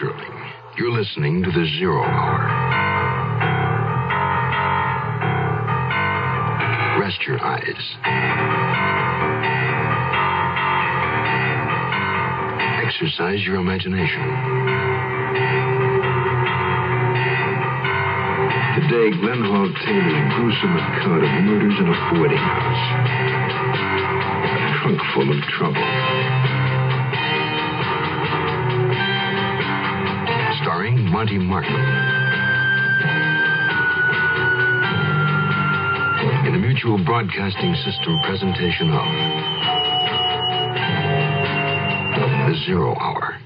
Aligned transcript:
You're 0.00 0.92
listening 0.92 1.42
to 1.42 1.50
the 1.50 1.66
Zero 1.76 2.04
Hour. 2.04 2.46
Rest 7.00 7.20
your 7.26 7.42
eyes. 7.42 7.64
Exercise 12.86 13.42
your 13.44 13.56
imagination. 13.56 14.22
Today, 18.78 19.10
Glenn 19.18 19.42
Hall 19.42 19.68
Taylor's 19.84 20.34
gruesome 20.36 20.76
account 20.76 21.24
of 21.24 21.30
murders 21.42 21.74
in 21.80 21.88
a 21.88 22.14
boarding 22.14 22.38
house. 22.38 22.84
A 24.46 24.80
trunk 24.80 25.00
full 25.12 25.30
of 25.36 25.42
trouble. 25.58 26.47
Monty 31.04 31.38
Markham. 31.38 31.74
In 36.46 36.54
a 36.54 36.58
mutual 36.58 36.98
broadcasting 37.04 37.74
system 37.84 38.18
presentation 38.24 38.90
of 38.90 39.04
The 42.48 42.54
Zero 42.66 42.96
Hour. 42.98 43.38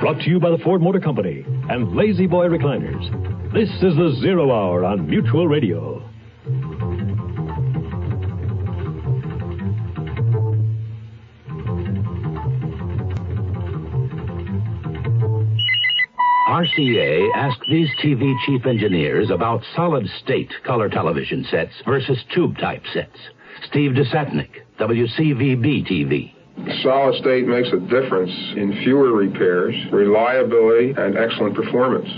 Brought 0.00 0.18
to 0.20 0.30
you 0.30 0.40
by 0.40 0.50
the 0.50 0.58
Ford 0.64 0.82
Motor 0.82 1.00
Company 1.00 1.44
and 1.68 1.92
La-Z-Boy 1.92 2.48
Recliners. 2.48 3.52
This 3.52 3.68
is 3.68 3.96
the 3.96 4.16
Zero 4.20 4.50
Hour 4.50 4.84
on 4.84 5.06
Mutual 5.06 5.46
Radio. 5.46 6.01
RCA 16.52 17.30
asked 17.34 17.62
these 17.70 17.88
TV 18.04 18.34
chief 18.44 18.66
engineers 18.66 19.30
about 19.30 19.62
solid 19.74 20.06
state 20.22 20.52
color 20.66 20.90
television 20.90 21.46
sets 21.50 21.72
versus 21.86 22.22
tube 22.34 22.58
type 22.58 22.82
sets. 22.92 23.16
Steve 23.70 23.92
Desatnik, 23.92 24.50
WCVB 24.78 25.90
TV. 25.90 26.34
Solid 26.82 27.14
state 27.22 27.46
makes 27.46 27.68
a 27.72 27.80
difference 27.80 28.30
in 28.54 28.78
fewer 28.84 29.12
repairs, 29.12 29.74
reliability, 29.90 30.92
and 30.94 31.16
excellent 31.16 31.54
performance. 31.54 32.10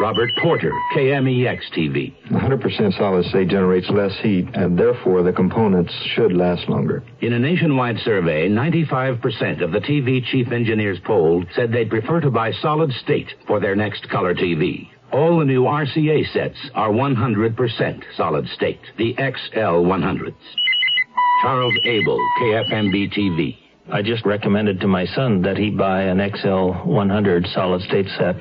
Robert 0.00 0.30
Porter, 0.40 0.72
KMEX 0.96 1.58
TV. 1.76 2.14
100% 2.30 2.96
solid 2.96 3.22
state 3.26 3.48
generates 3.48 3.90
less 3.90 4.18
heat, 4.22 4.48
and 4.54 4.78
therefore 4.78 5.22
the 5.22 5.30
components 5.32 5.92
should 6.14 6.32
last 6.32 6.66
longer. 6.70 7.02
In 7.20 7.34
a 7.34 7.38
nationwide 7.38 7.98
survey, 7.98 8.48
95% 8.48 9.62
of 9.62 9.72
the 9.72 9.80
TV 9.80 10.24
chief 10.24 10.52
engineers 10.52 10.98
polled 11.04 11.46
said 11.54 11.70
they'd 11.70 11.90
prefer 11.90 12.18
to 12.22 12.30
buy 12.30 12.50
solid 12.62 12.90
state 12.92 13.28
for 13.46 13.60
their 13.60 13.76
next 13.76 14.08
color 14.08 14.34
TV. 14.34 14.88
All 15.12 15.38
the 15.38 15.44
new 15.44 15.64
RCA 15.64 16.32
sets 16.32 16.56
are 16.74 16.88
100% 16.88 18.02
solid 18.16 18.48
state, 18.54 18.80
the 18.96 19.14
XL100s. 19.16 20.34
Charles 21.42 21.74
Abel, 21.84 22.18
KFMB 22.40 23.12
TV. 23.12 23.58
I 23.92 24.02
just 24.02 24.24
recommended 24.24 24.80
to 24.80 24.86
my 24.86 25.04
son 25.04 25.42
that 25.42 25.56
he 25.56 25.68
buy 25.68 26.02
an 26.02 26.20
XL 26.36 26.88
100 26.88 27.46
solid 27.48 27.82
state 27.82 28.06
set 28.16 28.36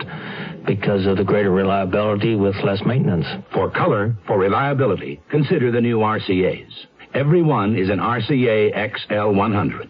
because 0.65 1.05
of 1.05 1.17
the 1.17 1.23
greater 1.23 1.51
reliability 1.51 2.35
with 2.35 2.55
less 2.63 2.81
maintenance. 2.85 3.25
For 3.53 3.69
color, 3.69 4.15
for 4.27 4.37
reliability, 4.37 5.21
consider 5.29 5.71
the 5.71 5.81
new 5.81 5.99
RCAs. 5.99 6.71
Every 7.13 7.41
one 7.41 7.75
is 7.75 7.89
an 7.89 7.99
RCA 7.99 8.73
XL100. 9.09 9.89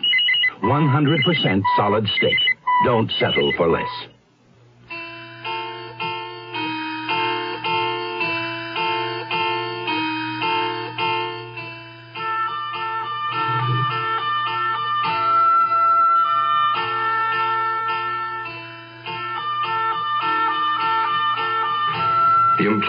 100% 0.64 1.62
solid 1.78 2.08
state. 2.18 2.38
Don't 2.86 3.12
settle 3.20 3.52
for 3.58 3.70
less. 3.70 4.19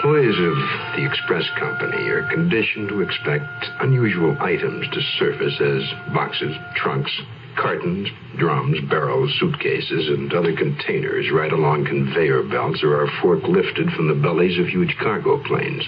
Employees 0.01 0.39
of 0.39 0.57
the 0.97 1.05
Express 1.05 1.43
Company 1.59 2.09
are 2.09 2.27
conditioned 2.27 2.89
to 2.89 3.01
expect 3.01 3.45
unusual 3.81 4.35
items 4.41 4.87
to 4.89 4.99
surface 5.19 5.53
as 5.61 6.11
boxes, 6.11 6.55
trunks, 6.75 7.11
cartons, 7.55 8.07
drums, 8.35 8.79
barrels, 8.89 9.31
suitcases, 9.39 10.07
and 10.07 10.33
other 10.33 10.55
containers 10.55 11.29
right 11.31 11.53
along 11.53 11.85
conveyor 11.85 12.41
belts 12.49 12.81
or 12.81 12.99
are 12.99 13.07
forklifted 13.21 13.95
from 13.95 14.07
the 14.07 14.19
bellies 14.19 14.57
of 14.57 14.65
huge 14.65 14.95
cargo 14.99 15.37
planes. 15.43 15.83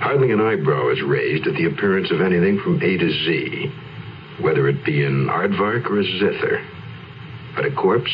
Hardly 0.00 0.30
an 0.32 0.42
eyebrow 0.42 0.90
is 0.90 1.00
raised 1.00 1.46
at 1.46 1.54
the 1.54 1.64
appearance 1.64 2.10
of 2.10 2.20
anything 2.20 2.60
from 2.62 2.76
A 2.76 2.98
to 2.98 3.10
Z, 3.10 3.72
whether 4.42 4.68
it 4.68 4.84
be 4.84 5.02
an 5.02 5.28
aardvark 5.28 5.86
or 5.86 6.00
a 6.00 6.04
zither. 6.04 6.62
But 7.56 7.64
a 7.64 7.70
corpse? 7.70 8.12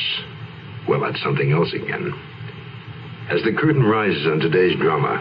Well, 0.86 1.00
that's 1.00 1.20
something 1.20 1.50
else 1.50 1.72
again. 1.74 2.14
As 3.32 3.40
the 3.40 3.56
curtain 3.56 3.82
rises 3.82 4.26
on 4.28 4.38
today's 4.38 4.76
drama, 4.76 5.16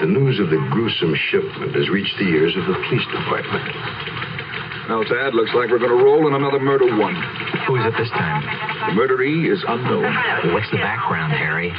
the 0.00 0.06
news 0.06 0.36
of 0.36 0.52
the 0.52 0.60
gruesome 0.68 1.16
shipment 1.32 1.72
has 1.72 1.88
reached 1.88 2.12
the 2.20 2.28
ears 2.28 2.52
of 2.52 2.68
the 2.68 2.76
police 2.76 3.08
department. 3.08 3.72
Now, 4.92 5.00
Tad, 5.00 5.32
looks 5.32 5.54
like 5.56 5.72
we're 5.72 5.80
going 5.80 5.96
to 5.96 6.04
roll 6.04 6.28
in 6.28 6.34
another 6.36 6.60
murder 6.60 6.92
one. 6.92 7.16
Who 7.64 7.80
is 7.80 7.88
it 7.88 7.96
this 7.96 8.10
time? 8.12 8.44
The 8.92 9.00
murderee 9.00 9.48
is 9.48 9.64
unknown. 9.64 10.12
What's 10.52 10.68
the 10.68 10.82
background, 10.84 11.32
Harry? 11.32 11.72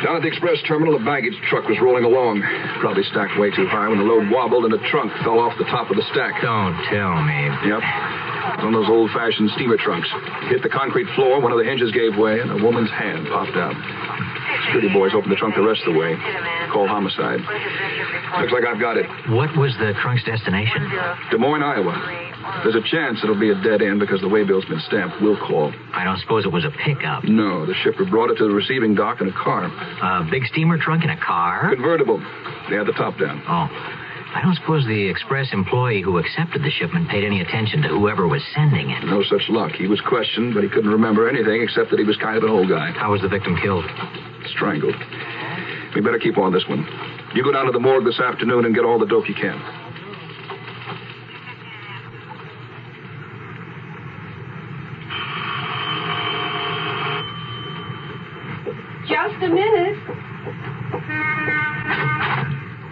Down 0.00 0.16
at 0.16 0.22
the 0.22 0.32
express 0.32 0.56
terminal, 0.64 0.96
a 0.96 1.04
baggage 1.04 1.36
truck 1.50 1.68
was 1.68 1.76
rolling 1.76 2.08
along. 2.08 2.40
Probably 2.80 3.04
stacked 3.12 3.36
way 3.36 3.52
too 3.52 3.68
high 3.68 3.88
when 3.92 3.98
the 3.98 4.08
load 4.08 4.30
wobbled 4.30 4.64
and 4.64 4.72
the 4.72 4.80
trunk 4.88 5.12
fell 5.20 5.40
off 5.44 5.52
the 5.58 5.68
top 5.68 5.90
of 5.90 5.96
the 6.00 6.06
stack. 6.08 6.40
Don't 6.40 6.72
tell 6.88 7.20
me. 7.20 7.52
Yep. 7.68 7.84
One 8.64 8.72
of 8.72 8.80
those 8.80 8.88
old-fashioned 8.88 9.50
steamer 9.60 9.76
trunks. 9.76 10.08
Hit 10.48 10.62
the 10.62 10.72
concrete 10.72 11.08
floor, 11.18 11.42
one 11.42 11.52
of 11.52 11.58
the 11.58 11.68
hinges 11.68 11.92
gave 11.92 12.16
way, 12.16 12.40
and 12.40 12.48
a 12.48 12.64
woman's 12.64 12.90
hand 12.90 13.26
popped 13.28 13.58
out. 13.58 13.76
Security 14.76 14.92
boys 14.92 15.12
open 15.16 15.30
the 15.30 15.36
trunk 15.36 15.54
the 15.56 15.62
rest 15.64 15.80
of 15.86 15.94
the 15.94 15.98
way. 15.98 16.12
Call 16.68 16.86
homicide. 16.86 17.40
Looks 17.40 18.52
like 18.52 18.68
I've 18.68 18.78
got 18.78 18.98
it. 19.00 19.08
What 19.32 19.56
was 19.56 19.72
the 19.80 19.96
trunk's 20.02 20.22
destination? 20.24 20.84
Des 21.30 21.38
Moines, 21.38 21.62
Iowa. 21.62 21.96
There's 22.62 22.76
a 22.76 22.84
chance 22.84 23.20
it'll 23.24 23.40
be 23.40 23.48
a 23.48 23.54
dead 23.64 23.80
end 23.80 24.00
because 24.00 24.20
the 24.20 24.28
waybill's 24.28 24.66
been 24.66 24.80
stamped. 24.86 25.16
We'll 25.22 25.38
call. 25.40 25.72
I 25.94 26.04
don't 26.04 26.18
suppose 26.20 26.44
it 26.44 26.52
was 26.52 26.66
a 26.66 26.70
pickup. 26.84 27.24
No, 27.24 27.64
the 27.64 27.72
shipper 27.82 28.04
brought 28.04 28.28
it 28.28 28.36
to 28.36 28.44
the 28.44 28.52
receiving 28.52 28.94
dock 28.94 29.22
in 29.22 29.28
a 29.28 29.32
car. 29.32 29.64
A 29.64 30.28
big 30.30 30.44
steamer 30.52 30.76
trunk 30.76 31.04
in 31.04 31.10
a 31.10 31.16
car? 31.16 31.72
Convertible. 31.72 32.18
They 32.68 32.76
had 32.76 32.86
the 32.86 32.92
top 32.92 33.16
down. 33.18 33.40
Oh. 33.48 33.72
I 34.36 34.42
don't 34.42 34.54
suppose 34.54 34.84
the 34.84 35.08
express 35.08 35.48
employee 35.54 36.02
who 36.02 36.18
accepted 36.18 36.62
the 36.62 36.68
shipment 36.68 37.08
paid 37.08 37.24
any 37.24 37.40
attention 37.40 37.80
to 37.80 37.88
whoever 37.88 38.28
was 38.28 38.42
sending 38.54 38.90
it. 38.90 39.02
No 39.06 39.22
such 39.22 39.48
luck. 39.48 39.72
He 39.72 39.86
was 39.86 39.98
questioned, 40.02 40.52
but 40.52 40.62
he 40.62 40.68
couldn't 40.68 40.90
remember 40.90 41.26
anything 41.26 41.62
except 41.62 41.88
that 41.88 41.98
he 41.98 42.04
was 42.04 42.18
kind 42.18 42.36
of 42.36 42.44
an 42.44 42.50
old 42.50 42.68
guy. 42.68 42.90
How 42.92 43.12
was 43.12 43.22
the 43.22 43.28
victim 43.28 43.56
killed? 43.62 43.86
Strangled. 44.54 44.94
We 45.94 46.02
better 46.02 46.18
keep 46.18 46.36
on 46.36 46.52
this 46.52 46.68
one. 46.68 46.86
You 47.34 47.42
go 47.44 47.50
down 47.50 47.64
to 47.64 47.72
the 47.72 47.80
morgue 47.80 48.04
this 48.04 48.20
afternoon 48.20 48.66
and 48.66 48.74
get 48.74 48.84
all 48.84 48.98
the 48.98 49.06
dope 49.06 49.26
you 49.26 49.34
can. 49.34 49.56
Just 59.08 59.42
a 59.42 59.48
minute. 59.48 59.96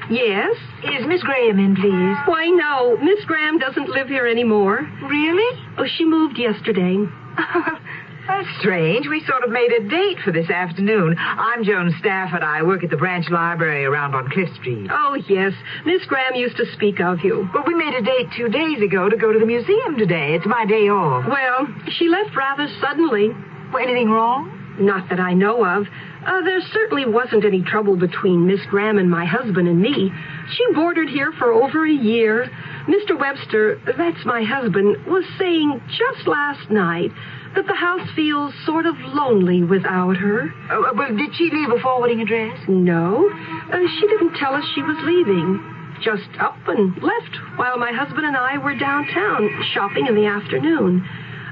Yes? 0.09 0.57
Is 0.85 1.07
Miss 1.07 1.23
Graham 1.23 1.59
in, 1.59 1.75
please? 1.77 2.17
Why, 2.27 2.47
no. 2.49 2.97
Miss 2.99 3.25
Graham 3.25 3.59
doesn't 3.59 3.89
live 3.89 4.09
here 4.09 4.27
anymore. 4.27 4.87
Really? 5.09 5.61
Oh, 5.79 5.87
she 5.97 6.05
moved 6.05 6.39
yesterday. 6.39 6.97
That's 8.27 8.49
strange. 8.61 9.07
We 9.09 9.25
sort 9.27 9.45
of 9.45 9.51
made 9.51 9.71
a 9.73 9.89
date 9.89 10.19
for 10.25 10.33
this 10.33 10.49
afternoon. 10.51 11.17
I'm 11.19 11.65
Joan 11.65 11.95
Stafford. 12.01 12.43
I 12.43 12.63
work 12.63 12.85
at 12.85 12.91
the 12.91 12.97
branch 12.97 13.29
library 13.31 13.85
around 13.85 14.15
on 14.15 14.31
Cliff 14.31 14.49
Street. 14.61 14.89
Oh, 14.91 15.15
yes. 15.29 15.53
Miss 15.85 16.05
Graham 16.07 16.35
used 16.35 16.57
to 16.57 16.65
speak 16.75 17.01
of 17.01 17.21
you. 17.23 17.49
But 17.53 17.67
we 17.67 17.75
made 17.75 17.95
a 17.95 18.03
date 18.03 18.29
two 18.37 18.49
days 18.49 18.81
ago 18.83 19.09
to 19.09 19.17
go 19.17 19.33
to 19.33 19.39
the 19.39 19.47
museum 19.47 19.97
today. 19.99 20.35
It's 20.35 20.47
my 20.47 20.65
day 20.65 20.89
off. 20.89 21.27
Well, 21.29 21.67
she 21.99 22.09
left 22.09 22.35
rather 22.37 22.67
suddenly. 22.81 23.29
Well, 23.73 23.83
anything 23.83 24.11
wrong? 24.11 24.51
Not 24.81 25.09
that 25.11 25.21
I 25.21 25.35
know 25.35 25.65
of. 25.65 25.87
Uh, 26.27 26.41
there 26.43 26.61
certainly 26.73 27.05
wasn't 27.07 27.45
any 27.45 27.63
trouble 27.63 27.97
between 27.97 28.47
Miss 28.47 28.61
Graham 28.71 28.99
and 28.99 29.11
my 29.11 29.25
husband 29.25 29.69
and 29.69 29.81
me. 29.81 30.11
She 30.57 30.75
boarded 30.75 31.09
here 31.09 31.33
for 31.39 31.53
over 31.53 31.85
a 31.87 31.93
year. 31.93 32.51
Mr. 32.87 33.19
Webster, 33.19 33.81
that's 33.99 34.25
my 34.25 34.43
husband, 34.43 35.07
was 35.07 35.25
saying 35.39 35.81
just 35.89 36.27
last 36.27 36.71
night 36.71 37.11
that 37.55 37.67
the 37.67 37.75
house 37.75 38.09
feels 38.17 38.53
sort 38.67 38.87
of 38.87 38.95
lonely 38.99 39.63
without 39.63 40.17
her. 40.17 40.53
Uh, 40.71 40.93
well, 40.95 41.15
did 41.17 41.35
she 41.37 41.51
leave 41.51 41.71
a 41.71 41.81
forwarding 41.81 42.21
address? 42.21 42.59
No, 42.69 43.31
uh, 43.73 43.79
she 44.01 44.07
didn't 44.09 44.35
tell 44.37 44.55
us 44.55 44.65
she 44.75 44.83
was 44.83 44.97
leaving. 45.05 45.71
Just 46.03 46.29
up 46.41 46.59
and 46.67 46.93
left 47.03 47.39
while 47.57 47.79
my 47.79 47.93
husband 47.93 48.27
and 48.27 48.37
I 48.37 48.59
were 48.59 48.77
downtown 48.77 49.49
shopping 49.73 50.07
in 50.07 50.15
the 50.17 50.27
afternoon. 50.27 51.07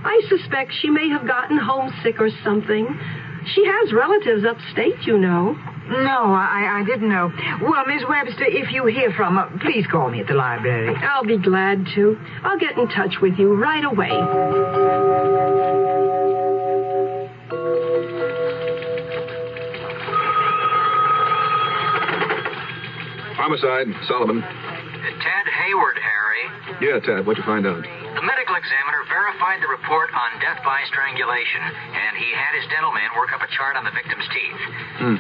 I 0.05 0.21
suspect 0.29 0.73
she 0.81 0.91
may 0.91 1.09
have 1.11 1.27
gotten 1.27 1.57
homesick 1.57 2.21
or 2.21 2.29
something. 2.43 2.87
She 3.55 3.65
has 3.67 3.93
relatives 3.93 4.45
upstate, 4.45 5.03
you 5.07 5.19
know. 5.19 5.53
No, 5.89 6.33
I, 6.33 6.81
I 6.81 6.85
didn't 6.87 7.09
know. 7.09 7.31
Well, 7.61 7.85
Miss 7.87 8.03
Webster, 8.09 8.45
if 8.47 8.71
you 8.73 8.87
hear 8.87 9.13
from 9.13 9.37
her, 9.37 9.51
please 9.61 9.87
call 9.91 10.11
me 10.11 10.21
at 10.21 10.29
the 10.29 10.35
library. 10.35 10.95
I'll 10.97 11.25
be 11.25 11.39
glad 11.39 11.87
to. 11.97 12.17
I'll 12.45 12.59
get 12.59 12.79
in 12.79 12.89
touch 12.89 13.17
with 13.21 13.35
you 13.39 13.55
right 13.55 13.85
away. 13.85 14.11
Homicide, 23.37 23.89
Solomon. 24.07 24.41
Ted 24.41 25.47
Hayward, 25.65 25.99
Harry. 25.99 26.89
Yeah, 26.89 27.01
Ted, 27.01 27.27
what'd 27.27 27.43
you 27.43 27.47
find 27.47 27.67
out? 27.67 27.85
The 28.13 28.25
medical 28.25 28.57
examiner 28.61 29.03
verified 29.09 29.65
the 29.65 29.73
report 29.73 30.13
on 30.13 30.37
death 30.39 30.61
by 30.63 30.85
strangulation, 30.89 31.65
and 31.65 32.13
he 32.17 32.29
had 32.37 32.53
his 32.55 32.69
dental 32.69 32.93
man 32.93 33.09
work 33.17 33.33
up 33.33 33.41
a 33.41 33.49
chart 33.57 33.77
on 33.77 33.85
the 33.89 33.95
victim's 33.97 34.29
teeth. 34.29 34.63
Hmm. 35.01 35.19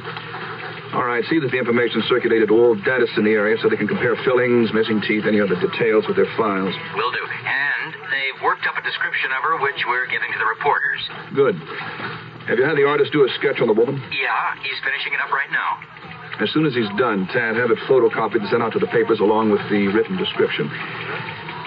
All 0.92 1.08
right, 1.08 1.24
see 1.32 1.40
that 1.40 1.48
the 1.48 1.56
information 1.56 2.04
circulated 2.04 2.52
to 2.52 2.54
all 2.54 2.76
dentists 2.76 3.16
in 3.16 3.24
the 3.24 3.32
area 3.32 3.56
so 3.56 3.72
they 3.72 3.80
can 3.80 3.88
compare 3.88 4.12
fillings, 4.28 4.68
missing 4.76 5.00
teeth, 5.00 5.24
any 5.24 5.40
other 5.40 5.56
details 5.56 6.04
with 6.04 6.20
their 6.20 6.28
files. 6.36 6.76
Will 6.92 7.12
do. 7.16 7.24
And 7.24 7.96
they've 8.12 8.38
worked 8.44 8.68
up 8.68 8.76
a 8.76 8.84
description 8.84 9.32
of 9.32 9.40
her, 9.40 9.56
which 9.64 9.80
we're 9.88 10.04
giving 10.12 10.28
to 10.28 10.38
the 10.38 10.48
reporters. 10.52 11.00
Good. 11.32 11.56
Have 12.44 12.60
you 12.60 12.66
had 12.68 12.76
the 12.76 12.84
artist 12.84 13.08
do 13.16 13.24
a 13.24 13.30
sketch 13.40 13.64
on 13.64 13.72
the 13.72 13.78
woman? 13.78 13.96
Yeah, 14.12 14.52
he's 14.60 14.76
finishing 14.84 15.16
it 15.16 15.20
up 15.24 15.32
right 15.32 15.48
now. 15.48 15.80
As 16.44 16.52
soon 16.52 16.66
as 16.66 16.74
he's 16.76 16.88
done, 17.00 17.24
Tad, 17.32 17.56
have 17.56 17.70
it 17.70 17.78
photocopied 17.88 18.44
and 18.44 18.48
sent 18.52 18.62
out 18.62 18.72
to 18.76 18.80
the 18.80 18.90
papers 18.92 19.20
along 19.20 19.48
with 19.48 19.64
the 19.72 19.88
written 19.96 20.20
description. 20.20 20.68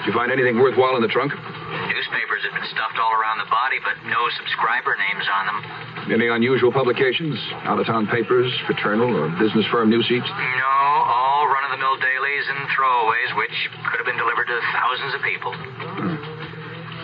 Did 0.05 0.13
you 0.13 0.21
find 0.21 0.29
anything 0.29 0.61
worthwhile 0.61 0.93
in 0.93 1.01
the 1.01 1.09
trunk? 1.09 1.33
Newspapers 1.33 2.45
have 2.45 2.53
been 2.53 2.69
stuffed 2.69 2.93
all 3.01 3.09
around 3.17 3.41
the 3.41 3.49
body, 3.49 3.81
but 3.81 3.97
no 4.05 4.21
subscriber 4.37 4.93
names 5.01 5.25
on 5.25 5.43
them. 5.49 5.59
Any 6.13 6.29
unusual 6.29 6.69
publications? 6.69 7.33
Out 7.65 7.81
of 7.81 7.89
town 7.89 8.05
papers, 8.05 8.53
fraternal, 8.69 9.09
or 9.09 9.33
business 9.41 9.65
firm 9.73 9.89
news 9.89 10.05
sheets? 10.05 10.29
No, 10.29 10.77
all 11.09 11.49
run 11.49 11.65
of 11.65 11.73
the 11.73 11.81
mill 11.81 11.97
dailies 11.97 12.45
and 12.53 12.69
throwaways, 12.77 13.31
which 13.33 13.57
could 13.89 13.97
have 13.97 14.05
been 14.05 14.21
delivered 14.21 14.45
to 14.45 14.57
thousands 14.77 15.17
of 15.17 15.21
people. 15.25 15.49
Hmm. 15.57 16.21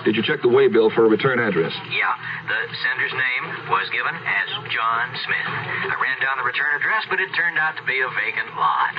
Did 0.06 0.14
you 0.14 0.22
check 0.22 0.46
the 0.46 0.54
waybill 0.54 0.94
for 0.94 1.06
a 1.06 1.10
return 1.10 1.42
address? 1.42 1.74
Yeah, 1.90 2.14
the 2.46 2.60
sender's 2.86 3.18
name 3.18 3.74
was 3.74 3.90
given 3.90 4.14
as 4.14 4.48
John 4.70 5.10
Smith. 5.26 5.48
I 5.90 5.98
ran 5.98 6.22
down 6.22 6.38
the 6.38 6.46
return 6.46 6.70
address, 6.78 7.10
but 7.10 7.18
it 7.18 7.34
turned 7.34 7.58
out 7.58 7.74
to 7.82 7.84
be 7.90 7.98
a 7.98 8.10
vacant 8.14 8.54
lot. 8.54 8.94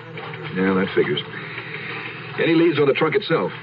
Yeah, 0.58 0.75
that 0.75 0.90
figures. 0.99 1.22
Any 2.43 2.58
leads 2.58 2.82
on 2.82 2.90
the 2.90 2.99
trunk 2.99 3.14
itself? 3.14 3.54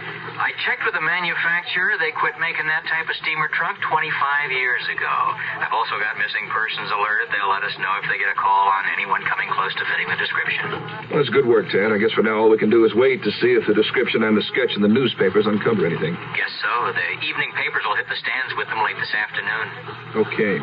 Checked 0.67 0.83
with 0.83 0.91
the 0.91 0.99
manufacturer. 0.99 1.95
They 1.95 2.11
quit 2.11 2.35
making 2.35 2.67
that 2.67 2.83
type 2.91 3.07
of 3.07 3.15
steamer 3.23 3.47
trunk 3.55 3.79
25 3.79 4.51
years 4.51 4.83
ago. 4.91 5.15
I've 5.63 5.71
also 5.71 5.95
got 6.03 6.19
missing 6.19 6.51
persons 6.51 6.91
alerted. 6.91 7.31
They'll 7.31 7.47
let 7.47 7.63
us 7.63 7.71
know 7.79 7.93
if 8.03 8.05
they 8.11 8.19
get 8.19 8.27
a 8.27 8.35
call 8.35 8.67
on 8.67 8.83
anyone 8.91 9.23
coming 9.23 9.47
close 9.55 9.71
to 9.79 9.83
fitting 9.87 10.11
the 10.11 10.19
description. 10.19 10.67
Well, 11.07 11.23
that's 11.23 11.31
good 11.31 11.47
work, 11.47 11.71
Tad. 11.71 11.95
I 11.95 11.97
guess 11.97 12.11
for 12.11 12.27
now 12.27 12.43
all 12.43 12.51
we 12.51 12.59
can 12.59 12.67
do 12.67 12.83
is 12.83 12.91
wait 12.91 13.23
to 13.23 13.31
see 13.39 13.55
if 13.55 13.63
the 13.71 13.73
description 13.77 14.27
and 14.27 14.35
the 14.35 14.43
sketch 14.51 14.75
in 14.75 14.83
the 14.83 14.91
newspapers 14.91 15.47
uncover 15.47 15.87
anything. 15.87 16.19
Guess 16.35 16.53
so. 16.59 16.91
The 16.91 17.07
evening 17.23 17.55
papers 17.55 17.87
will 17.87 17.95
hit 17.95 18.11
the 18.11 18.19
stands 18.19 18.51
with 18.59 18.67
them 18.67 18.83
late 18.83 18.99
this 18.99 19.15
afternoon. 19.15 20.27
Okay. 20.27 20.59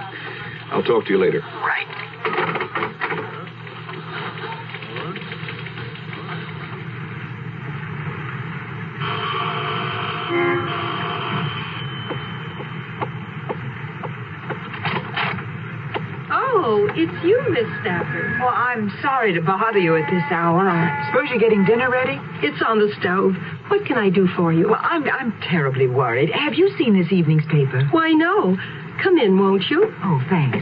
I'll 0.76 0.84
talk 0.84 1.08
to 1.08 1.10
you 1.10 1.18
later. 1.18 1.40
Right. 1.64 1.88
Oh, 16.28 16.85
it's 16.96 17.24
you, 17.24 17.38
Miss 17.50 17.68
Stafford. 17.80 18.40
Well, 18.40 18.54
I'm 18.54 18.90
sorry 19.02 19.32
to 19.34 19.40
bother 19.40 19.78
you 19.78 19.96
at 19.96 20.10
this 20.10 20.24
hour. 20.30 20.68
I 20.68 21.06
suppose 21.06 21.28
you're 21.30 21.38
getting 21.38 21.64
dinner 21.64 21.90
ready? 21.90 22.18
It's 22.42 22.62
on 22.66 22.78
the 22.78 22.92
stove. 23.00 23.36
What 23.68 23.84
can 23.86 23.98
I 23.98 24.10
do 24.10 24.26
for 24.36 24.52
you? 24.52 24.68
Well, 24.70 24.80
I'm, 24.80 25.04
I'm 25.04 25.38
terribly 25.42 25.86
worried. 25.86 26.30
Have 26.30 26.54
you 26.54 26.72
seen 26.78 26.98
this 26.98 27.12
evening's 27.12 27.44
paper? 27.46 27.86
Why, 27.90 28.12
no. 28.12 28.56
Come 29.02 29.18
in, 29.18 29.38
won't 29.38 29.64
you? 29.68 29.92
Oh, 30.02 30.20
thanks. 30.30 30.58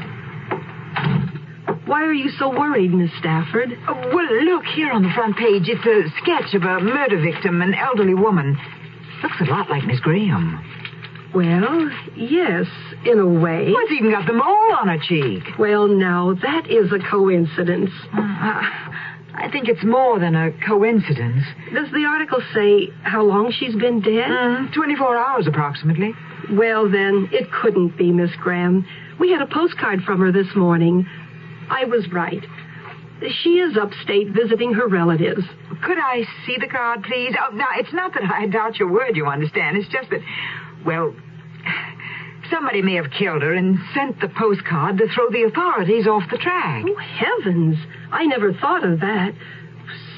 Why 1.86 2.02
are 2.02 2.14
you 2.14 2.31
so 2.38 2.50
worried, 2.50 2.92
Miss 2.92 3.10
Stafford? 3.19 3.78
Oh, 3.88 4.10
well, 4.12 4.44
look, 4.44 4.64
here 4.64 4.90
on 4.90 5.02
the 5.02 5.12
front 5.14 5.37
page, 5.37 5.69
it's 5.69 5.87
a 5.87 6.10
sketch 6.22 6.54
of 6.54 6.62
a 6.62 6.80
murder 6.80 7.20
victim, 7.20 7.62
an 7.62 7.75
elderly 7.75 8.14
woman. 8.14 8.58
Looks 9.22 9.40
a 9.40 9.44
lot 9.44 9.70
like 9.70 9.84
Miss 9.84 10.00
Graham. 10.00 10.58
Well, 11.34 11.90
yes, 12.16 12.66
in 13.04 13.19
a 13.19 13.26
way. 13.26 13.72
What's 13.72 13.90
even 13.92 14.10
got 14.10 14.26
the 14.26 14.32
mole 14.34 14.76
on 14.81 14.88
her 14.88 14.98
cheek? 14.98 15.42
Well, 15.58 15.88
now, 15.88 16.34
that 16.34 16.70
is 16.70 16.92
a 16.92 16.98
coincidence. 17.10 17.90
Uh, 18.12 18.62
I 19.36 19.48
think 19.50 19.69
it's 19.69 19.82
more 19.82 20.20
than 20.20 20.36
a 20.36 20.52
coincidence. 20.64 21.44
Does 21.75 21.90
the 21.90 22.04
article 22.04 22.40
say 22.54 22.88
how 23.02 23.22
long 23.22 23.50
she's 23.50 23.75
been 23.75 24.00
dead? 24.00 24.31
Mm, 24.31 24.72
24 24.72 25.16
hours, 25.16 25.46
approximately. 25.48 26.12
Well, 26.52 26.88
then, 26.88 27.28
it 27.32 27.50
couldn't 27.50 27.98
be, 27.98 28.12
Miss 28.12 28.30
Graham. 28.37 28.87
We 29.19 29.32
had 29.32 29.42
a 29.42 29.46
postcard 29.46 30.02
from 30.04 30.20
her 30.20 30.30
this 30.30 30.54
morning. 30.54 31.06
I 31.69 31.84
was 31.84 32.06
right. 32.12 32.44
She 33.42 33.58
is 33.58 33.76
upstate 33.76 34.28
visiting 34.28 34.72
her 34.75 34.87
relatives. 34.87 35.42
Could 35.82 35.98
I 35.98 36.25
see 36.46 36.56
the 36.60 36.69
card, 36.69 37.02
please? 37.02 37.34
Oh, 37.40 37.54
now, 37.54 37.69
it's 37.76 37.92
not 37.92 38.12
that 38.14 38.22
I 38.22 38.46
doubt 38.46 38.78
your 38.78 38.90
word, 38.90 39.16
you 39.16 39.26
understand. 39.26 39.76
It's 39.76 39.88
just 39.88 40.10
that, 40.10 40.20
well, 40.84 41.14
somebody 42.54 42.82
may 42.82 42.94
have 42.94 43.10
killed 43.10 43.42
her 43.42 43.52
and 43.54 43.78
sent 43.94 44.20
the 44.20 44.28
postcard 44.28 44.98
to 44.98 45.08
throw 45.14 45.28
the 45.30 45.42
authorities 45.42 46.06
off 46.06 46.22
the 46.30 46.38
track. 46.38 46.84
Oh, 46.86 46.96
heavens. 46.96 47.76
I 48.12 48.24
never 48.26 48.52
thought 48.54 48.84
of 48.84 49.00
that. 49.00 49.32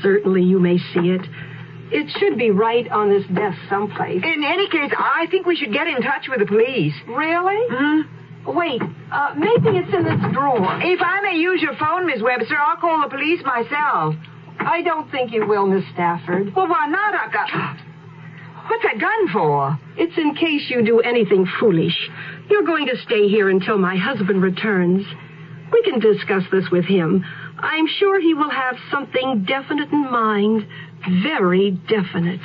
Certainly 0.02 0.42
you 0.42 0.60
may 0.60 0.76
see 0.76 1.16
it. 1.16 1.22
It 1.90 2.10
should 2.18 2.36
be 2.36 2.50
right 2.50 2.86
on 2.90 3.08
this 3.10 3.24
desk 3.34 3.58
someplace. 3.70 4.22
In 4.22 4.44
any 4.44 4.68
case, 4.68 4.92
I 4.98 5.26
think 5.30 5.46
we 5.46 5.56
should 5.56 5.72
get 5.72 5.86
in 5.86 6.02
touch 6.02 6.26
with 6.28 6.40
the 6.40 6.46
police. 6.46 6.94
Really? 7.06 7.62
Hmm? 7.70 8.00
Wait, 8.46 8.82
uh, 8.82 9.34
maybe 9.36 9.78
it's 9.78 9.94
in 9.94 10.04
this 10.04 10.32
drawer. 10.32 10.78
If 10.82 11.00
I 11.02 11.20
may 11.22 11.38
use 11.38 11.62
your 11.62 11.74
phone, 11.76 12.06
Miss 12.06 12.22
Webster, 12.22 12.56
I'll 12.56 12.76
call 12.76 13.02
the 13.02 13.08
police 13.08 13.42
myself. 13.44 14.14
I 14.58 14.82
don't 14.82 15.10
think 15.10 15.32
you 15.32 15.46
will, 15.46 15.66
Miss 15.66 15.84
Stafford. 15.94 16.54
Well, 16.54 16.68
why 16.68 16.86
not? 16.86 17.14
I've 17.14 17.32
got... 17.32 17.48
What's 18.68 18.82
that 18.82 19.00
gun 19.00 19.28
for? 19.32 19.78
It's 19.96 20.16
in 20.18 20.34
case 20.34 20.68
you 20.68 20.84
do 20.84 21.00
anything 21.00 21.46
foolish. 21.60 21.96
You're 22.50 22.64
going 22.64 22.86
to 22.86 22.96
stay 23.04 23.28
here 23.28 23.48
until 23.48 23.78
my 23.78 23.96
husband 23.96 24.42
returns. 24.42 25.06
We 25.72 25.82
can 25.82 26.00
discuss 26.00 26.42
this 26.50 26.64
with 26.70 26.84
him. 26.84 27.24
I'm 27.58 27.86
sure 27.98 28.20
he 28.20 28.34
will 28.34 28.50
have 28.50 28.76
something 28.90 29.44
definite 29.46 29.90
in 29.92 30.10
mind. 30.10 30.66
Very 31.22 31.70
definite. 31.88 32.40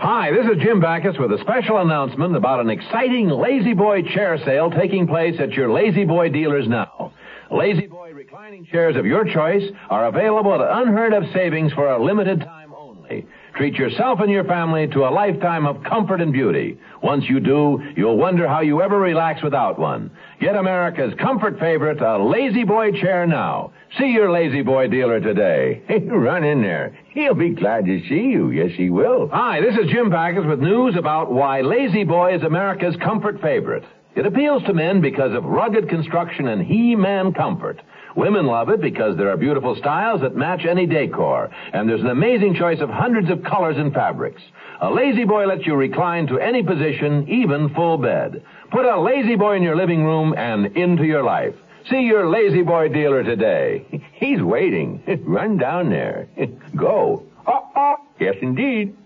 Hi, 0.00 0.30
this 0.30 0.46
is 0.46 0.62
Jim 0.62 0.80
Backus 0.80 1.16
with 1.18 1.32
a 1.32 1.38
special 1.40 1.78
announcement 1.78 2.36
about 2.36 2.60
an 2.60 2.70
exciting 2.70 3.28
La-Z-Boy 3.28 4.02
chair 4.14 4.38
sale 4.44 4.70
taking 4.70 5.06
place 5.06 5.34
at 5.40 5.52
your 5.52 5.70
La-Z-Boy 5.70 6.28
dealers 6.30 6.68
now. 6.68 7.12
La-Z-Boy 7.50 8.07
reclining 8.18 8.64
chairs 8.64 8.96
of 8.96 9.06
your 9.06 9.24
choice 9.24 9.62
are 9.90 10.06
available 10.06 10.52
at 10.52 10.80
unheard 10.82 11.12
of 11.12 11.22
savings 11.32 11.72
for 11.72 11.88
a 11.88 12.02
limited 12.02 12.40
time 12.40 12.74
only. 12.76 13.24
Treat 13.54 13.74
yourself 13.74 14.18
and 14.18 14.28
your 14.28 14.42
family 14.42 14.88
to 14.88 15.04
a 15.04 15.10
lifetime 15.10 15.64
of 15.64 15.84
comfort 15.84 16.20
and 16.20 16.32
beauty. 16.32 16.76
Once 17.00 17.22
you 17.28 17.38
do, 17.38 17.80
you'll 17.96 18.16
wonder 18.16 18.48
how 18.48 18.58
you 18.60 18.82
ever 18.82 18.98
relax 18.98 19.40
without 19.40 19.78
one. 19.78 20.10
Get 20.40 20.56
America's 20.56 21.14
comfort 21.20 21.60
favorite, 21.60 22.00
a 22.00 22.18
La-Z-Boy 22.18 23.00
chair 23.00 23.24
now. 23.24 23.72
See 24.00 24.06
your 24.06 24.32
La-Z-Boy 24.32 24.88
dealer 24.88 25.20
today. 25.20 25.80
Run 26.08 26.42
in 26.42 26.60
there. 26.60 26.98
He'll 27.10 27.34
be 27.34 27.50
glad 27.50 27.86
to 27.86 28.00
see 28.08 28.32
you. 28.32 28.50
Yes, 28.50 28.72
he 28.76 28.90
will. 28.90 29.28
Hi, 29.32 29.60
this 29.60 29.76
is 29.76 29.92
Jim 29.92 30.10
Backus 30.10 30.44
with 30.44 30.58
news 30.58 30.96
about 30.98 31.30
why 31.30 31.60
La-Z-Boy 31.60 32.34
is 32.34 32.42
America's 32.42 32.96
comfort 32.96 33.40
favorite. 33.40 33.84
It 34.18 34.26
appeals 34.26 34.64
to 34.64 34.74
men 34.74 35.00
because 35.00 35.32
of 35.32 35.44
rugged 35.44 35.88
construction 35.88 36.48
and 36.48 36.60
he-man 36.60 37.32
comfort. 37.32 37.80
Women 38.16 38.48
love 38.48 38.68
it 38.68 38.80
because 38.80 39.16
there 39.16 39.30
are 39.30 39.36
beautiful 39.36 39.76
styles 39.76 40.22
that 40.22 40.34
match 40.34 40.64
any 40.68 40.86
decor, 40.86 41.50
and 41.72 41.88
there's 41.88 42.00
an 42.00 42.08
amazing 42.08 42.56
choice 42.56 42.80
of 42.80 42.90
hundreds 42.90 43.30
of 43.30 43.44
colors 43.44 43.76
and 43.78 43.94
fabrics. 43.94 44.42
A 44.80 44.90
La-Z-Boy 44.90 45.46
lets 45.46 45.64
you 45.68 45.76
recline 45.76 46.26
to 46.26 46.40
any 46.40 46.64
position, 46.64 47.28
even 47.28 47.72
full 47.74 47.96
bed. 47.96 48.42
Put 48.72 48.86
a 48.86 48.98
La-Z-Boy 48.98 49.54
in 49.54 49.62
your 49.62 49.76
living 49.76 50.02
room 50.02 50.34
and 50.36 50.76
into 50.76 51.04
your 51.04 51.22
life. 51.22 51.54
See 51.88 52.00
your 52.00 52.26
La-Z-Boy 52.26 52.88
dealer 52.88 53.22
today. 53.22 53.86
He's 54.14 54.42
waiting. 54.42 55.00
Run 55.26 55.58
down 55.58 55.90
there. 55.90 56.26
Go. 56.76 57.22
Oh. 57.46 57.96
Yes, 58.18 58.34
indeed. 58.42 58.96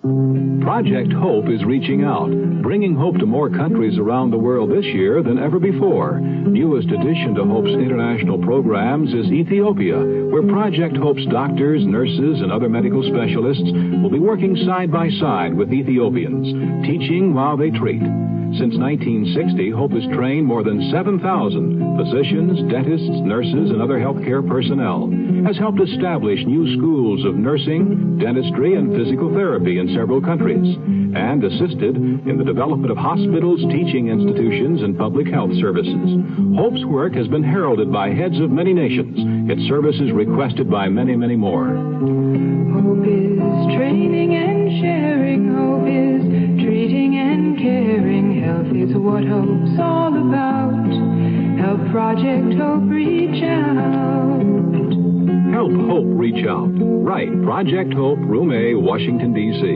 Project 0.00 1.12
Hope 1.12 1.50
is 1.50 1.62
reaching 1.66 2.04
out, 2.04 2.30
bringing 2.62 2.96
hope 2.96 3.18
to 3.18 3.26
more 3.26 3.50
countries 3.50 3.98
around 3.98 4.30
the 4.30 4.38
world 4.38 4.70
this 4.70 4.86
year 4.86 5.22
than 5.22 5.38
ever 5.38 5.58
before. 5.58 6.20
Newest 6.20 6.88
addition 6.88 7.34
to 7.34 7.44
Hope's 7.44 7.68
international 7.68 8.38
programs 8.38 9.12
is 9.12 9.30
Ethiopia, 9.30 9.98
where 9.98 10.42
Project 10.42 10.96
Hope's 10.96 11.26
doctors, 11.26 11.84
nurses, 11.84 12.40
and 12.40 12.50
other 12.50 12.70
medical 12.70 13.02
specialists 13.02 13.70
will 14.02 14.08
be 14.08 14.18
working 14.18 14.56
side 14.64 14.90
by 14.90 15.10
side 15.20 15.52
with 15.52 15.70
Ethiopians, 15.70 16.46
teaching 16.86 17.34
while 17.34 17.58
they 17.58 17.70
treat. 17.70 18.00
Since 18.58 18.76
1960, 18.76 19.70
Hope 19.70 19.92
has 19.92 20.02
trained 20.12 20.46
more 20.46 20.64
than 20.64 20.90
7,000 20.90 21.22
physicians, 21.96 22.60
dentists, 22.70 23.22
nurses, 23.22 23.70
and 23.70 23.80
other 23.80 23.98
healthcare 23.98 24.46
personnel, 24.46 25.06
has 25.46 25.56
helped 25.56 25.80
establish 25.80 26.44
new 26.44 26.66
schools 26.76 27.24
of 27.24 27.36
nursing, 27.36 28.18
dentistry, 28.18 28.74
and 28.74 28.94
physical 28.96 29.32
therapy 29.32 29.78
in 29.78 29.94
several 29.94 30.20
countries, 30.20 30.76
and 31.14 31.44
assisted 31.44 31.94
in 31.96 32.36
the 32.36 32.44
development 32.44 32.90
of 32.90 32.98
hospitals, 32.98 33.60
teaching 33.70 34.08
institutions, 34.08 34.82
and 34.82 34.98
public 34.98 35.28
health 35.28 35.54
services. 35.60 36.18
Hope's 36.58 36.84
work 36.84 37.14
has 37.14 37.28
been 37.28 37.44
heralded 37.44 37.92
by 37.92 38.10
heads 38.10 38.38
of 38.40 38.50
many 38.50 38.74
nations, 38.74 39.14
its 39.50 39.62
services 39.68 40.10
requested 40.12 40.68
by 40.68 40.88
many, 40.88 41.14
many 41.14 41.36
more. 41.36 41.70
Hope 41.70 43.06
is 43.06 43.76
training 43.78 44.34
and 44.34 44.82
sharing. 44.82 45.54
Hope 45.54 45.86
is 45.86 46.22
treating 46.62 47.16
and 47.16 47.58
caring. 47.58 48.09
Health 48.50 48.74
is 48.74 48.92
what 48.96 49.22
hope's 49.22 49.78
all 49.78 50.08
about. 50.08 50.74
Help 51.60 51.88
Project 51.92 52.58
Hope 52.58 52.82
reach 52.90 53.44
out. 53.44 54.42
Help 55.52 55.70
Hope 55.70 56.06
reach 56.18 56.44
out. 56.48 56.72
Right, 56.74 57.30
Project 57.44 57.94
Hope, 57.94 58.18
Room 58.18 58.50
A, 58.50 58.74
Washington, 58.74 59.32
D.C. 59.32 59.66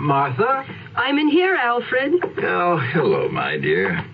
Martha? 0.00 0.64
I'm 0.96 1.18
in 1.20 1.28
here, 1.28 1.54
Alfred. 1.54 2.14
Oh, 2.42 2.78
hello, 2.92 3.28
my 3.56 3.62
dear. 3.62 4.04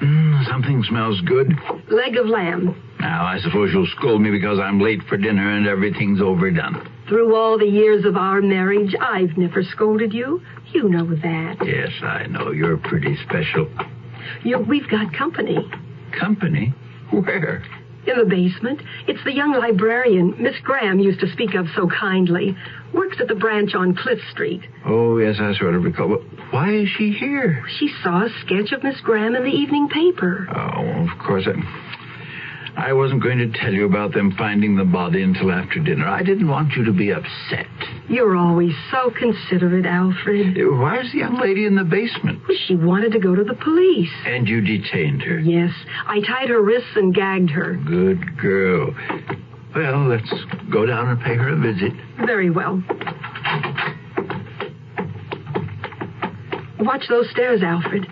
Mm, 0.00 0.48
something 0.48 0.82
smells 0.88 1.20
good. 1.22 1.52
Leg 1.90 2.16
of 2.16 2.26
lamb. 2.26 2.74
Now, 3.00 3.24
I 3.24 3.38
suppose 3.40 3.70
you'll 3.72 3.88
scold 3.98 4.22
me 4.22 4.30
because 4.30 4.58
I'm 4.58 4.80
late 4.80 5.02
for 5.08 5.16
dinner 5.16 5.56
and 5.56 5.66
everything's 5.66 6.20
overdone. 6.22 6.88
Through 7.08 7.34
all 7.34 7.58
the 7.58 7.66
years 7.66 8.04
of 8.04 8.16
our 8.16 8.40
marriage, 8.40 8.94
I've 9.00 9.36
never 9.36 9.62
scolded 9.62 10.14
you. 10.14 10.40
You 10.72 10.88
know 10.88 11.06
that. 11.06 11.56
Yes, 11.64 11.90
I 12.02 12.26
know. 12.26 12.52
You're 12.52 12.78
pretty 12.78 13.16
special. 13.28 13.68
You, 14.44 14.58
we've 14.60 14.88
got 14.88 15.12
company. 15.12 15.58
Company? 16.18 16.72
Where? 17.10 17.62
In 18.04 18.18
the 18.18 18.24
basement. 18.24 18.80
It's 19.06 19.22
the 19.24 19.32
young 19.32 19.52
librarian 19.52 20.34
Miss 20.38 20.56
Graham 20.64 20.98
used 20.98 21.20
to 21.20 21.30
speak 21.32 21.54
of 21.54 21.66
so 21.76 21.88
kindly. 21.88 22.56
Works 22.92 23.18
at 23.20 23.28
the 23.28 23.36
branch 23.36 23.74
on 23.74 23.94
Cliff 23.94 24.18
Street. 24.32 24.62
Oh, 24.84 25.18
yes, 25.18 25.36
I 25.38 25.54
sort 25.54 25.76
of 25.76 25.84
recall. 25.84 26.08
But 26.08 26.20
why 26.52 26.74
is 26.74 26.88
she 26.98 27.12
here? 27.12 27.64
She 27.78 27.88
saw 28.02 28.24
a 28.24 28.28
sketch 28.44 28.72
of 28.72 28.82
Miss 28.82 29.00
Graham 29.02 29.36
in 29.36 29.44
the 29.44 29.50
evening 29.50 29.88
paper. 29.88 30.48
Oh, 30.50 31.08
of 31.08 31.18
course. 31.24 31.46
I, 31.46 31.52
I 32.76 32.92
wasn't 32.94 33.22
going 33.22 33.38
to 33.38 33.50
tell 33.58 33.72
you 33.72 33.84
about 33.84 34.12
them 34.12 34.34
finding 34.36 34.76
the 34.76 34.84
body 34.84 35.22
until 35.22 35.52
after 35.52 35.78
dinner. 35.78 36.08
I 36.08 36.22
didn't 36.22 36.48
want 36.48 36.72
you 36.72 36.84
to 36.84 36.92
be 36.92 37.12
upset. 37.12 37.66
You're 38.08 38.36
always 38.36 38.72
so 38.90 39.10
considerate, 39.10 39.86
Alfred. 39.86 40.56
Why 40.56 41.00
is 41.00 41.12
the 41.12 41.18
young 41.18 41.38
lady 41.38 41.66
in 41.66 41.76
the 41.76 41.84
basement? 41.84 42.40
She 42.66 42.74
wanted 42.74 43.12
to 43.12 43.18
go 43.18 43.34
to 43.34 43.44
the 43.44 43.54
police. 43.54 44.10
And 44.26 44.48
you 44.48 44.60
detained 44.62 45.22
her? 45.22 45.38
Yes. 45.38 45.72
I 46.06 46.20
tied 46.20 46.48
her 46.48 46.62
wrists 46.62 46.90
and 46.96 47.14
gagged 47.14 47.50
her. 47.50 47.74
Good 47.74 48.38
girl. 48.38 48.94
Well, 49.74 50.08
let's 50.08 50.32
go 50.70 50.86
down 50.86 51.08
and 51.08 51.20
pay 51.20 51.34
her 51.36 51.50
a 51.50 51.56
visit. 51.56 51.92
Very 52.26 52.50
well. 52.50 52.82
Watch 56.80 57.04
those 57.08 57.30
stairs, 57.30 57.62
Alfred. 57.62 58.06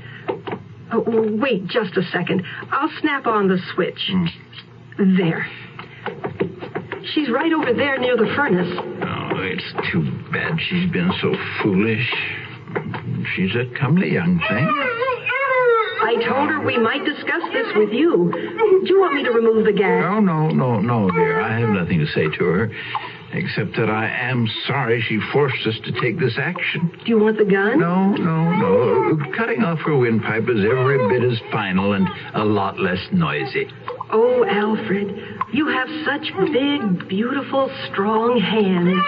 Oh, 0.93 1.05
wait 1.07 1.67
just 1.67 1.97
a 1.97 2.02
second. 2.12 2.45
I'll 2.71 2.90
snap 3.00 3.26
on 3.26 3.49
the 3.49 3.59
switch. 3.75 4.11
Mm. 4.12 4.29
There. 5.00 5.47
She's 7.14 7.30
right 7.30 7.50
over 7.54 7.73
there 7.73 7.99
near 7.99 8.19
the 8.19 8.30
furnace. 8.37 8.69
Oh, 8.78 9.30
it's 9.40 9.90
too 9.90 10.02
bad 10.30 10.59
she's 10.69 10.90
been 10.90 11.11
so 11.23 11.33
foolish. 11.62 12.07
She's 13.35 13.54
a 13.57 13.64
comely 13.80 14.12
young 14.12 14.38
thing. 14.47 14.69
I 16.02 16.16
told 16.28 16.50
her 16.50 16.61
we 16.61 16.76
might 16.76 17.02
discuss 17.04 17.42
this 17.52 17.66
with 17.76 17.92
you. 17.95 18.30
Do 18.30 18.87
you 18.92 19.00
want 19.00 19.14
me 19.14 19.25
to 19.25 19.30
remove 19.30 19.64
the 19.64 19.73
gag? 19.73 20.00
No, 20.02 20.21
no, 20.21 20.49
no, 20.50 20.80
no, 20.80 21.11
dear. 21.11 21.40
I 21.40 21.61
have 21.61 21.71
nothing 21.71 21.99
to 22.00 22.07
say 22.07 22.25
to 22.37 22.45
her, 22.45 22.71
except 23.33 23.76
that 23.78 23.88
I 23.88 24.07
am 24.07 24.47
sorry 24.66 25.00
she 25.09 25.19
forced 25.33 25.66
us 25.66 25.78
to 25.85 25.92
take 26.00 26.19
this 26.19 26.37
action. 26.38 26.90
Do 27.04 27.11
you 27.11 27.19
want 27.19 27.38
the 27.38 27.45
gun? 27.47 27.80
No, 27.80 28.11
no, 28.12 28.52
no. 28.52 29.33
Cutting 29.35 29.62
off 29.64 29.78
her 29.80 29.97
windpipe 29.97 30.49
is 30.49 30.62
every 30.64 30.99
bit 31.09 31.25
as 31.30 31.38
final 31.50 31.95
and 31.95 32.07
a 32.35 32.45
lot 32.45 32.78
less 32.78 33.00
noisy. 33.12 33.66
Oh, 34.12 34.45
Alfred, 34.45 35.09
you 35.52 35.69
have 35.69 35.88
such 36.05 36.33
big, 36.52 37.09
beautiful, 37.09 37.71
strong 37.93 38.40
hands. 38.40 38.99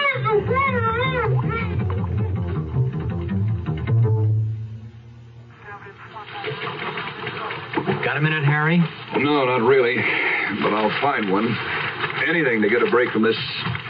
Got 8.05 8.17
a 8.17 8.21
minute, 8.21 8.45
Harry? 8.45 8.77
No, 9.17 9.45
not 9.45 9.61
really. 9.67 9.95
But 10.61 10.73
I'll 10.73 11.01
find 11.01 11.31
one. 11.31 11.47
Anything 12.27 12.61
to 12.61 12.69
get 12.69 12.81
a 12.81 12.89
break 12.89 13.09
from 13.11 13.23
this 13.23 13.35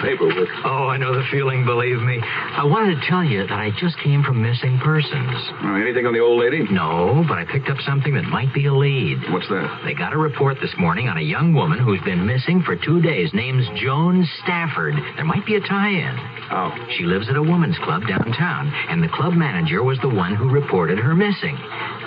paperwork. 0.03 0.49
Oh, 0.67 0.91
I 0.91 0.97
know 0.97 1.15
the 1.15 1.23
feeling, 1.31 1.65
believe 1.65 1.97
me. 2.03 2.19
I 2.21 2.63
wanted 2.67 2.99
to 2.99 3.07
tell 3.07 3.23
you 3.23 3.47
that 3.47 3.55
I 3.55 3.71
just 3.79 3.97
came 4.03 4.21
from 4.21 4.43
missing 4.43 4.77
persons. 4.83 5.31
Uh, 5.63 5.79
anything 5.79 6.05
on 6.05 6.13
the 6.13 6.19
old 6.19 6.43
lady? 6.43 6.67
No, 6.69 7.23
but 7.27 7.39
I 7.39 7.45
picked 7.47 7.69
up 7.69 7.79
something 7.87 8.13
that 8.15 8.25
might 8.27 8.53
be 8.53 8.67
a 8.67 8.73
lead. 8.73 9.17
What's 9.31 9.47
that? 9.47 9.81
They 9.85 9.93
got 9.95 10.13
a 10.13 10.17
report 10.17 10.57
this 10.61 10.73
morning 10.77 11.07
on 11.07 11.17
a 11.17 11.23
young 11.23 11.53
woman 11.53 11.79
who's 11.79 12.01
been 12.03 12.27
missing 12.27 12.61
for 12.61 12.75
two 12.75 13.01
days. 13.01 13.31
Name's 13.33 13.65
Joan 13.81 14.27
Stafford. 14.43 14.95
There 15.15 15.25
might 15.25 15.45
be 15.45 15.55
a 15.55 15.61
tie-in. 15.61 16.15
How? 16.51 16.75
She 16.97 17.05
lives 17.05 17.29
at 17.29 17.37
a 17.37 17.41
woman's 17.41 17.77
club 17.79 18.03
downtown, 18.07 18.67
and 18.89 19.01
the 19.01 19.07
club 19.07 19.33
manager 19.33 19.83
was 19.83 19.97
the 20.01 20.09
one 20.09 20.35
who 20.35 20.49
reported 20.49 20.99
her 20.99 21.15
missing. 21.15 21.57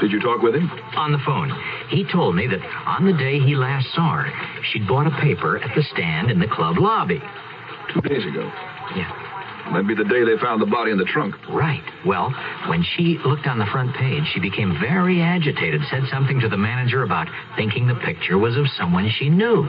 Did 0.01 0.13
you 0.13 0.21
talk 0.21 0.43
with 0.43 0.55
him? 0.55 0.69
On 0.97 1.11
the 1.13 1.23
phone. 1.25 1.51
He 1.89 2.05
told 2.13 2.35
me 2.37 2.47
that 2.47 2.61
on 2.87 3.07
the 3.07 3.17
day 3.17 3.39
he 3.41 3.57
last 3.57 3.87
saw 3.95 4.17
her, 4.23 4.31
she'd 4.73 4.87
bought 4.87 5.07
a 5.07 5.21
paper 5.23 5.59
at 5.59 5.75
the 5.75 5.83
stand 5.93 6.31
in 6.31 6.39
the 6.39 6.47
club 6.47 6.77
lobby. 6.79 7.23
Two 7.93 8.01
days 8.03 8.25
ago. 8.27 8.51
Yeah. 8.95 9.27
That'd 9.73 9.89
be 9.89 9.95
the 9.95 10.05
day 10.05 10.23
they 10.25 10.39
found 10.41 10.63
the 10.63 10.67
body 10.67 10.93
in 10.93 10.99
the 10.99 11.05
trunk. 11.05 11.35
Right. 11.49 11.83
Well, 12.07 12.31
when 12.69 12.85
she 12.85 13.19
looked 13.27 13.47
on 13.47 13.59
the 13.59 13.67
front 13.67 13.97
page, 13.97 14.23
she 14.33 14.39
became 14.39 14.79
very 14.81 15.21
agitated, 15.21 15.81
said 15.91 16.03
something 16.11 16.39
to 16.41 16.49
the 16.49 16.57
manager 16.57 17.03
about 17.03 17.27
thinking 17.57 17.87
the 17.87 17.97
picture 17.97 18.39
was 18.39 18.57
of 18.57 18.67
someone 18.79 19.11
she 19.19 19.29
knew. 19.29 19.67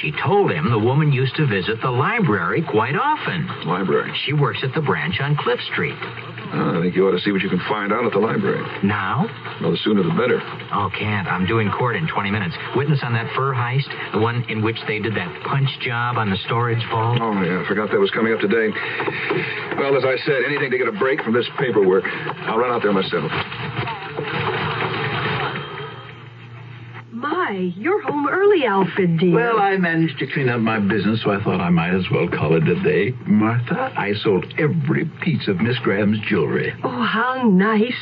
She 0.00 0.12
told 0.22 0.52
him 0.52 0.70
the 0.70 0.78
woman 0.78 1.12
used 1.12 1.34
to 1.36 1.46
visit 1.46 1.80
the 1.82 1.90
library 1.90 2.62
quite 2.62 2.94
often. 2.94 3.48
Library? 3.66 4.12
She 4.24 4.32
works 4.32 4.60
at 4.62 4.74
the 4.74 4.80
branch 4.80 5.18
on 5.20 5.36
Cliff 5.36 5.60
Street. 5.72 5.98
I 6.52 6.80
think 6.82 6.94
you 6.94 7.08
ought 7.08 7.12
to 7.16 7.20
see 7.20 7.32
what 7.32 7.40
you 7.40 7.48
can 7.48 7.62
find 7.68 7.92
out 7.92 8.04
at 8.04 8.12
the 8.12 8.18
library. 8.18 8.60
Now? 8.84 9.24
Well, 9.60 9.70
the 9.70 9.78
sooner 9.78 10.02
the 10.02 10.10
better. 10.10 10.40
Oh, 10.72 10.90
can't. 10.92 11.26
I'm 11.26 11.46
doing 11.46 11.70
court 11.70 11.96
in 11.96 12.06
20 12.06 12.30
minutes. 12.30 12.54
Witness 12.76 13.00
on 13.02 13.12
that 13.14 13.32
fur 13.34 13.54
heist, 13.54 13.88
the 14.12 14.18
one 14.18 14.44
in 14.48 14.62
which 14.62 14.76
they 14.86 14.98
did 14.98 15.14
that 15.14 15.32
punch 15.44 15.68
job 15.80 16.18
on 16.18 16.28
the 16.28 16.36
storage 16.44 16.82
vault. 16.90 17.18
Oh, 17.20 17.40
yeah, 17.42 17.62
I 17.64 17.68
forgot 17.68 17.90
that 17.90 18.00
was 18.00 18.10
coming 18.10 18.32
up 18.32 18.40
today. 18.40 18.68
Well, 19.78 19.96
as 19.96 20.04
I 20.04 20.16
said, 20.26 20.44
anything 20.46 20.70
to 20.70 20.78
get 20.78 20.88
a 20.88 20.92
break 20.98 21.22
from 21.22 21.32
this 21.32 21.48
paperwork. 21.58 22.04
I'll 22.04 22.58
run 22.58 22.70
out 22.70 22.82
there 22.82 22.92
myself. 22.92 23.30
My, 27.52 27.58
you're 27.76 28.00
home 28.00 28.28
early, 28.30 28.64
Alfred, 28.64 29.18
dear. 29.18 29.34
Well, 29.34 29.60
I 29.60 29.76
managed 29.76 30.18
to 30.20 30.26
clean 30.26 30.48
up 30.48 30.60
my 30.60 30.78
business, 30.78 31.22
so 31.22 31.32
I 31.32 31.44
thought 31.44 31.60
I 31.60 31.68
might 31.68 31.94
as 31.94 32.04
well 32.10 32.26
call 32.26 32.56
it 32.56 32.66
a 32.66 32.82
day. 32.82 33.10
Martha, 33.26 33.92
I 33.94 34.14
sold 34.14 34.46
every 34.58 35.04
piece 35.22 35.48
of 35.48 35.60
Miss 35.60 35.78
Graham's 35.80 36.18
jewelry. 36.30 36.72
Oh, 36.82 37.02
how 37.04 37.42
nice. 37.46 37.92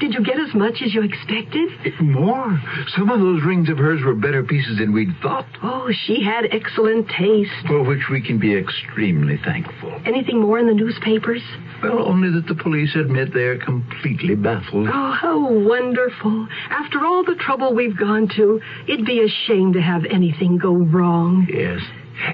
Did 0.00 0.12
you 0.12 0.24
get 0.24 0.40
as 0.40 0.52
much 0.54 0.82
as 0.84 0.92
you 0.92 1.02
expected? 1.02 1.68
Eh, 1.84 2.02
more. 2.02 2.60
Some 2.96 3.08
of 3.10 3.20
those 3.20 3.44
rings 3.44 3.68
of 3.68 3.78
hers 3.78 4.02
were 4.04 4.16
better 4.16 4.42
pieces 4.42 4.78
than 4.78 4.92
we'd 4.92 5.14
thought. 5.22 5.46
Oh, 5.62 5.88
she 6.06 6.24
had 6.24 6.46
excellent 6.50 7.08
taste. 7.08 7.52
For 7.68 7.84
which 7.84 8.08
we 8.10 8.20
can 8.20 8.40
be 8.40 8.56
extremely 8.56 9.38
thankful. 9.44 10.00
Anything 10.04 10.40
more 10.40 10.58
in 10.58 10.66
the 10.66 10.74
newspapers? 10.74 11.42
Well, 11.80 12.08
only 12.08 12.30
that 12.32 12.48
the 12.48 12.60
police 12.60 12.96
admit 12.96 13.32
they're 13.32 13.58
completely 13.58 14.34
baffled. 14.34 14.88
Oh, 14.88 15.12
how 15.12 15.48
wonderful. 15.48 16.48
After 16.70 17.04
all 17.04 17.22
the 17.22 17.36
trouble 17.36 17.72
we've 17.74 17.96
gone 17.96 18.28
to, 18.36 18.60
it'd 18.96 19.06
be 19.06 19.20
a 19.20 19.28
shame 19.46 19.74
to 19.74 19.82
have 19.82 20.06
anything 20.06 20.56
go 20.56 20.72
wrong. 20.72 21.46
Yes. 21.52 21.80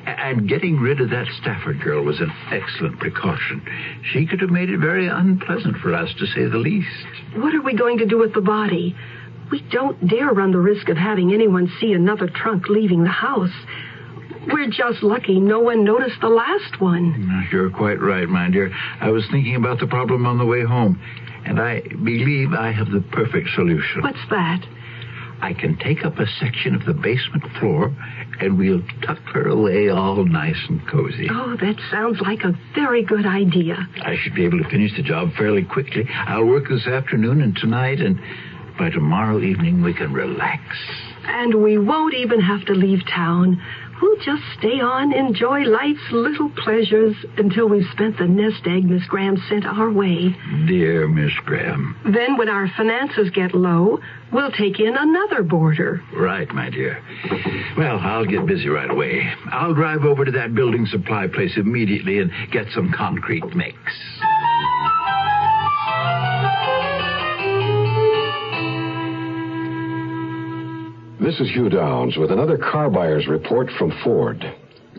And 0.07 0.49
getting 0.49 0.79
rid 0.79 1.01
of 1.01 1.11
that 1.11 1.27
Stafford 1.41 1.83
girl 1.83 2.05
was 2.05 2.21
an 2.21 2.33
excellent 2.53 3.01
precaution. 3.01 3.67
She 4.13 4.27
could 4.27 4.41
have 4.41 4.51
made 4.51 4.71
it 4.71 4.79
very 4.79 5.09
unpleasant 5.09 5.79
for 5.79 5.93
us, 5.93 6.09
to 6.21 6.27
say 6.27 6.47
the 6.47 6.59
least. 6.59 6.87
What 7.35 7.53
are 7.53 7.63
we 7.63 7.75
going 7.75 7.99
to 7.99 8.07
do 8.07 8.17
with 8.17 8.33
the 8.33 8.41
body? 8.41 8.95
We 9.51 9.61
don't 9.73 10.09
dare 10.09 10.33
run 10.33 10.53
the 10.53 10.59
risk 10.59 10.89
of 10.89 10.97
having 10.97 11.33
anyone 11.33 11.69
see 11.81 11.95
another 11.95 12.29
trunk 12.29 12.69
leaving 12.69 13.03
the 13.03 13.11
house. 13.11 13.51
We're 14.47 14.71
just 14.71 15.03
lucky 15.03 15.41
no 15.41 15.59
one 15.59 15.83
noticed 15.83 16.21
the 16.21 16.29
last 16.29 16.81
one. 16.81 17.13
Mm, 17.15 17.53
you're 17.53 17.71
quite 17.71 18.01
right, 18.01 18.29
my 18.29 18.51
dear. 18.51 18.73
I 19.01 19.11
was 19.11 19.25
thinking 19.33 19.57
about 19.57 19.81
the 19.81 19.89
problem 19.89 20.27
on 20.27 20.39
the 20.39 20.47
way 20.47 20.63
home, 20.63 21.01
and 21.45 21.61
I 21.61 21.81
believe 21.81 22.53
I 22.53 22.71
have 22.71 22.91
the 22.93 23.05
perfect 23.11 23.49
solution. 23.57 24.03
What's 24.03 24.25
that? 24.31 24.65
I 25.43 25.55
can 25.55 25.77
take 25.77 26.05
up 26.05 26.19
a 26.21 26.27
section 26.39 26.77
of 26.77 26.87
the 26.87 26.95
basement 26.95 27.43
floor, 27.59 27.93
and 28.39 28.57
we'll 28.57 28.83
tuck 29.05 29.19
her 29.35 29.49
away 29.49 29.89
all 29.89 30.25
nice 30.25 30.57
and 30.69 30.81
cozy. 30.89 31.27
Oh, 31.29 31.57
that 31.61 31.77
sounds 31.91 32.21
like 32.21 32.45
a 32.45 32.57
very 32.77 33.03
good 33.03 33.27
idea. 33.27 33.77
I 34.03 34.17
should 34.17 34.37
be 34.37 34.45
able 34.45 34.63
to 34.63 34.71
finish 34.71 34.95
the 34.97 35.03
job 35.03 35.33
fairly 35.37 35.65
quickly. 35.65 36.09
I'll 36.09 36.45
work 36.47 36.69
this 36.69 36.87
afternoon 36.87 37.43
and 37.43 37.57
tonight, 37.57 38.01
and 38.01 38.21
by 38.79 38.91
tomorrow 38.91 39.41
evening 39.41 39.83
we 39.83 39.93
can 39.93 40.13
relax. 40.13 40.63
And 41.25 41.63
we 41.63 41.77
won't 41.77 42.15
even 42.15 42.41
have 42.41 42.65
to 42.67 42.73
leave 42.73 43.01
town. 43.07 43.61
We'll 44.03 44.17
just 44.17 44.43
stay 44.59 44.81
on, 44.81 45.13
enjoy 45.13 45.61
life's 45.61 46.11
little 46.11 46.51
pleasures 46.51 47.15
until 47.39 47.69
we've 47.69 47.87
spent 47.93 48.19
the 48.19 48.27
nest 48.27 48.67
egg 48.67 48.85
Miss 48.85 49.07
Graham 49.07 49.37
sent 49.49 49.65
our 49.65 49.93
way. 49.93 50.35
Dear 50.67 51.07
Miss 51.07 51.33
Graham. 51.45 51.97
Then, 52.05 52.37
when 52.37 52.49
our 52.49 52.69
finances 52.77 53.31
get 53.31 53.55
low, 53.55 54.01
we'll 54.33 54.51
take 54.51 54.81
in 54.81 54.97
another 54.97 55.45
boarder. 55.45 56.03
Right, 56.17 56.53
my 56.53 56.69
dear. 56.69 57.01
Well, 57.79 58.01
I'll 58.01 58.27
get 58.27 58.45
busy 58.45 58.69
right 58.69 58.91
away. 58.91 59.33
I'll 59.53 59.75
drive 59.75 60.03
over 60.03 60.25
to 60.25 60.33
that 60.33 60.53
building 60.55 60.85
supply 60.87 61.29
place 61.29 61.53
immediately 61.57 62.19
and 62.19 62.33
get 62.51 62.67
some 62.75 62.93
concrete 62.93 63.45
mix. 63.55 63.77
This 71.23 71.39
is 71.39 71.53
Hugh 71.53 71.69
Downs 71.69 72.17
with 72.17 72.33
another 72.33 72.59
car 72.59 72.91
buyer's 72.91 73.29
report 73.29 73.69
from 73.79 73.93
Ford. 74.03 74.45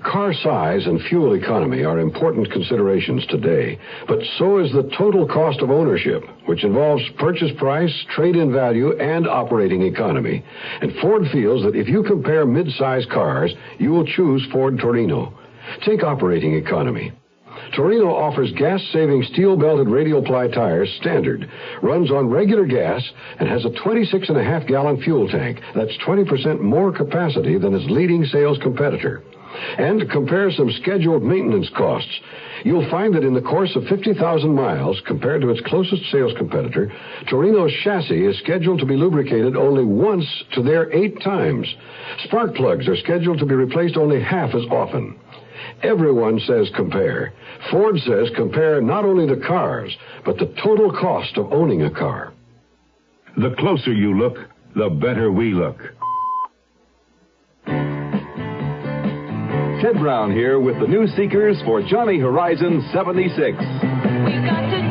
Car 0.05 0.33
size 0.33 0.85
and 0.85 1.01
fuel 1.09 1.33
economy 1.33 1.83
are 1.83 1.99
important 1.99 2.49
considerations 2.49 3.25
today, 3.27 3.77
but 4.07 4.19
so 4.37 4.59
is 4.59 4.71
the 4.71 4.89
total 4.97 5.27
cost 5.27 5.59
of 5.59 5.69
ownership, 5.69 6.23
which 6.45 6.63
involves 6.63 7.03
purchase 7.19 7.51
price, 7.57 7.93
trade 8.15 8.37
in 8.37 8.53
value, 8.53 8.97
and 8.99 9.27
operating 9.27 9.81
economy. 9.81 10.45
And 10.81 10.93
Ford 11.01 11.23
feels 11.33 11.61
that 11.65 11.75
if 11.75 11.89
you 11.89 12.03
compare 12.03 12.45
mid-size 12.45 13.05
cars, 13.11 13.53
you 13.77 13.89
will 13.89 14.05
choose 14.05 14.47
Ford 14.49 14.79
Torino. 14.79 15.37
Take 15.85 16.05
operating 16.05 16.55
economy. 16.55 17.11
Torino 17.75 18.13
offers 18.13 18.51
gas-saving 18.53 19.23
steel-belted 19.33 19.87
radial 19.87 20.23
ply 20.23 20.47
tires 20.47 20.93
standard, 20.99 21.49
runs 21.81 22.11
on 22.11 22.29
regular 22.29 22.65
gas, 22.65 23.03
and 23.39 23.49
has 23.49 23.65
a 23.65 23.69
26.5-gallon 23.69 25.01
fuel 25.01 25.27
tank. 25.27 25.59
That's 25.75 25.97
20% 26.05 26.59
more 26.59 26.91
capacity 26.91 27.57
than 27.57 27.73
its 27.73 27.89
leading 27.89 28.25
sales 28.25 28.57
competitor. 28.61 29.23
And 29.77 29.99
to 29.99 30.05
compare 30.07 30.51
some 30.51 30.71
scheduled 30.81 31.23
maintenance 31.23 31.69
costs. 31.77 32.11
You'll 32.63 32.89
find 32.89 33.13
that 33.13 33.23
in 33.23 33.33
the 33.33 33.41
course 33.41 33.75
of 33.75 33.83
50,000 33.85 34.53
miles, 34.53 34.99
compared 35.05 35.41
to 35.41 35.49
its 35.49 35.61
closest 35.67 36.09
sales 36.11 36.33
competitor, 36.37 36.91
Torino's 37.29 37.73
chassis 37.83 38.25
is 38.25 38.37
scheduled 38.39 38.79
to 38.79 38.85
be 38.85 38.95
lubricated 38.95 39.55
only 39.55 39.83
once 39.83 40.25
to 40.53 40.63
their 40.63 40.91
eight 40.91 41.21
times. 41.21 41.67
Spark 42.23 42.55
plugs 42.55 42.87
are 42.87 42.97
scheduled 42.97 43.39
to 43.39 43.45
be 43.45 43.55
replaced 43.55 43.97
only 43.97 44.21
half 44.21 44.55
as 44.55 44.63
often. 44.71 45.19
Everyone 45.81 46.39
says 46.39 46.69
compare. 46.75 47.33
Ford 47.71 47.97
says 47.99 48.29
compare 48.35 48.81
not 48.81 49.05
only 49.05 49.27
the 49.27 49.41
cars, 49.45 49.95
but 50.25 50.37
the 50.37 50.53
total 50.63 50.91
cost 50.91 51.37
of 51.37 51.51
owning 51.51 51.83
a 51.83 51.91
car. 51.91 52.33
The 53.37 53.55
closer 53.57 53.91
you 53.91 54.17
look, 54.17 54.37
the 54.75 54.89
better 54.89 55.31
we 55.31 55.53
look. 55.53 55.77
Ted 59.83 59.99
Brown 59.99 60.31
here 60.31 60.59
with 60.59 60.79
the 60.79 60.87
new 60.87 61.07
seekers 61.07 61.61
for 61.65 61.81
Johnny 61.81 62.17
Horizon 62.17 62.87
76. 62.93 64.82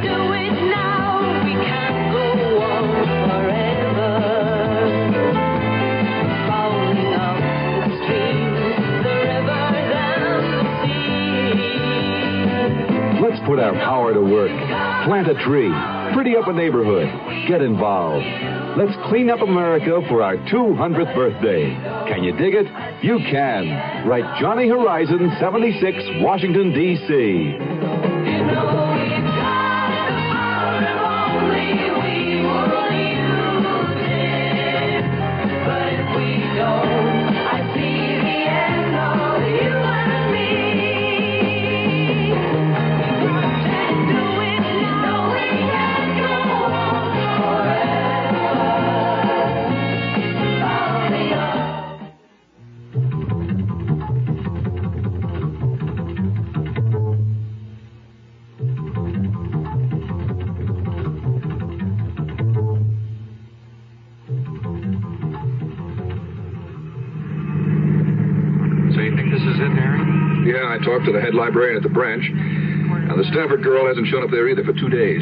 Put 13.46 13.59
our 13.59 13.72
power 13.74 14.12
to 14.14 14.20
work. 14.20 14.50
Plant 15.07 15.28
a 15.28 15.35
tree. 15.44 15.72
Pretty 16.14 16.37
up 16.37 16.48
a 16.48 16.52
neighborhood. 16.52 17.09
Get 17.48 17.62
involved. 17.62 18.24
Let's 18.76 18.96
clean 19.09 19.31
up 19.31 19.40
America 19.40 20.00
for 20.09 20.22
our 20.22 20.37
200th 20.37 21.14
birthday. 21.14 21.74
Can 22.09 22.24
you 22.24 22.33
dig 22.37 22.55
it? 22.55 22.66
You 23.02 23.18
can. 23.31 24.07
Write 24.07 24.40
Johnny 24.40 24.68
Horizon 24.68 25.31
76, 25.40 26.22
Washington, 26.22 26.72
D.C. 26.72 27.91
I 70.72 70.80
talked 70.80 71.04
to 71.04 71.12
the 71.12 71.20
head 71.20 71.37
librarian 71.37 71.76
at 71.76 71.85
the 71.85 71.92
branch. 71.92 72.24
Now, 73.04 73.12
the 73.20 73.28
Stafford 73.28 73.61
girl 73.61 73.85
hasn't 73.85 74.08
shown 74.08 74.24
up 74.24 74.32
there 74.32 74.48
either 74.48 74.64
for 74.64 74.72
two 74.72 74.88
days. 74.88 75.20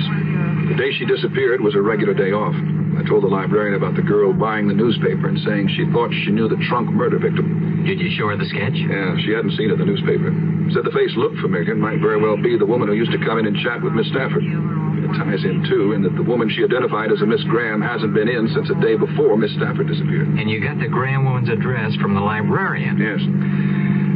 The 0.70 0.78
day 0.78 0.94
she 0.94 1.10
disappeared 1.10 1.58
was 1.58 1.74
a 1.74 1.82
regular 1.82 2.14
day 2.14 2.30
off. 2.30 2.54
I 2.94 3.02
told 3.02 3.26
the 3.26 3.32
librarian 3.32 3.74
about 3.74 3.96
the 3.98 4.06
girl 4.06 4.30
buying 4.30 4.68
the 4.68 4.78
newspaper 4.78 5.26
and 5.26 5.40
saying 5.42 5.74
she 5.74 5.90
thought 5.90 6.14
she 6.22 6.30
knew 6.30 6.46
the 6.46 6.60
trunk 6.70 6.94
murder 6.94 7.18
victim. 7.18 7.82
Did 7.82 7.98
you 7.98 8.14
show 8.14 8.30
her 8.30 8.38
the 8.38 8.46
sketch? 8.46 8.78
Yeah, 8.78 9.18
she 9.26 9.34
hadn't 9.34 9.58
seen 9.58 9.74
it 9.74 9.80
in 9.80 9.82
the 9.82 9.90
newspaper. 9.90 10.30
Said 10.70 10.86
the 10.86 10.94
face 10.94 11.10
looked 11.18 11.42
familiar. 11.42 11.74
And 11.74 11.82
might 11.82 11.98
very 11.98 12.22
well 12.22 12.38
be 12.38 12.54
the 12.54 12.66
woman 12.66 12.86
who 12.86 12.94
used 12.94 13.10
to 13.10 13.18
come 13.18 13.42
in 13.42 13.46
and 13.50 13.58
chat 13.66 13.82
with 13.82 13.90
Miss 13.90 14.06
Stafford. 14.14 14.46
It 14.46 15.10
ties 15.18 15.42
in, 15.42 15.66
too, 15.66 15.98
in 15.98 16.06
that 16.06 16.14
the 16.14 16.22
woman 16.22 16.46
she 16.46 16.62
identified 16.62 17.10
as 17.10 17.22
a 17.22 17.26
Miss 17.26 17.42
Graham 17.50 17.82
hasn't 17.82 18.14
been 18.14 18.28
in 18.28 18.46
since 18.54 18.68
the 18.68 18.78
day 18.78 18.94
before 18.94 19.34
Miss 19.34 19.50
Stafford 19.58 19.88
disappeared. 19.88 20.28
And 20.38 20.46
you 20.46 20.62
got 20.62 20.78
the 20.78 20.86
Graham 20.86 21.24
woman's 21.24 21.48
address 21.48 21.96
from 21.98 22.14
the 22.14 22.20
librarian. 22.20 23.00
Yes. 23.02 23.18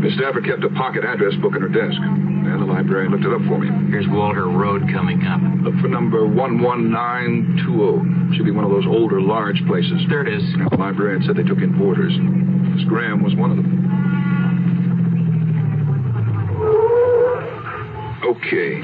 Miss 0.05 0.15
Stafford 0.17 0.45
kept 0.45 0.63
a 0.63 0.69
pocket 0.69 1.03
address 1.03 1.35
book 1.41 1.57
in 1.57 1.63
her 1.63 1.69
desk. 1.69 1.97
And 1.97 2.61
the 2.61 2.67
librarian 2.67 3.11
looked 3.11 3.25
it 3.25 3.33
up 3.33 3.41
for 3.49 3.59
me. 3.59 3.71
Here's 3.89 4.07
Walter 4.07 4.51
Road 4.51 4.83
coming 4.93 5.25
up. 5.25 5.41
Look 5.65 5.75
for 5.81 5.89
number 5.89 6.27
11920. 6.27 8.37
Should 8.37 8.45
be 8.45 8.51
one 8.51 8.65
of 8.65 8.71
those 8.71 8.85
older, 8.87 9.23
large 9.23 9.65
places. 9.67 10.05
There 10.11 10.21
it 10.21 10.29
is. 10.29 10.43
The 10.69 10.77
librarian 10.77 11.23
said 11.23 11.37
they 11.37 11.43
took 11.43 11.63
in 11.63 11.79
boarders. 11.79 12.13
Miss 12.21 12.85
Graham 12.87 13.25
was 13.25 13.35
one 13.35 13.51
of 13.51 13.57
them. 13.57 13.65
Okay. 18.29 18.83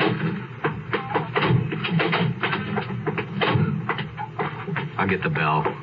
I'll 4.97 5.07
get 5.07 5.23
the 5.23 5.29
bell. 5.29 5.80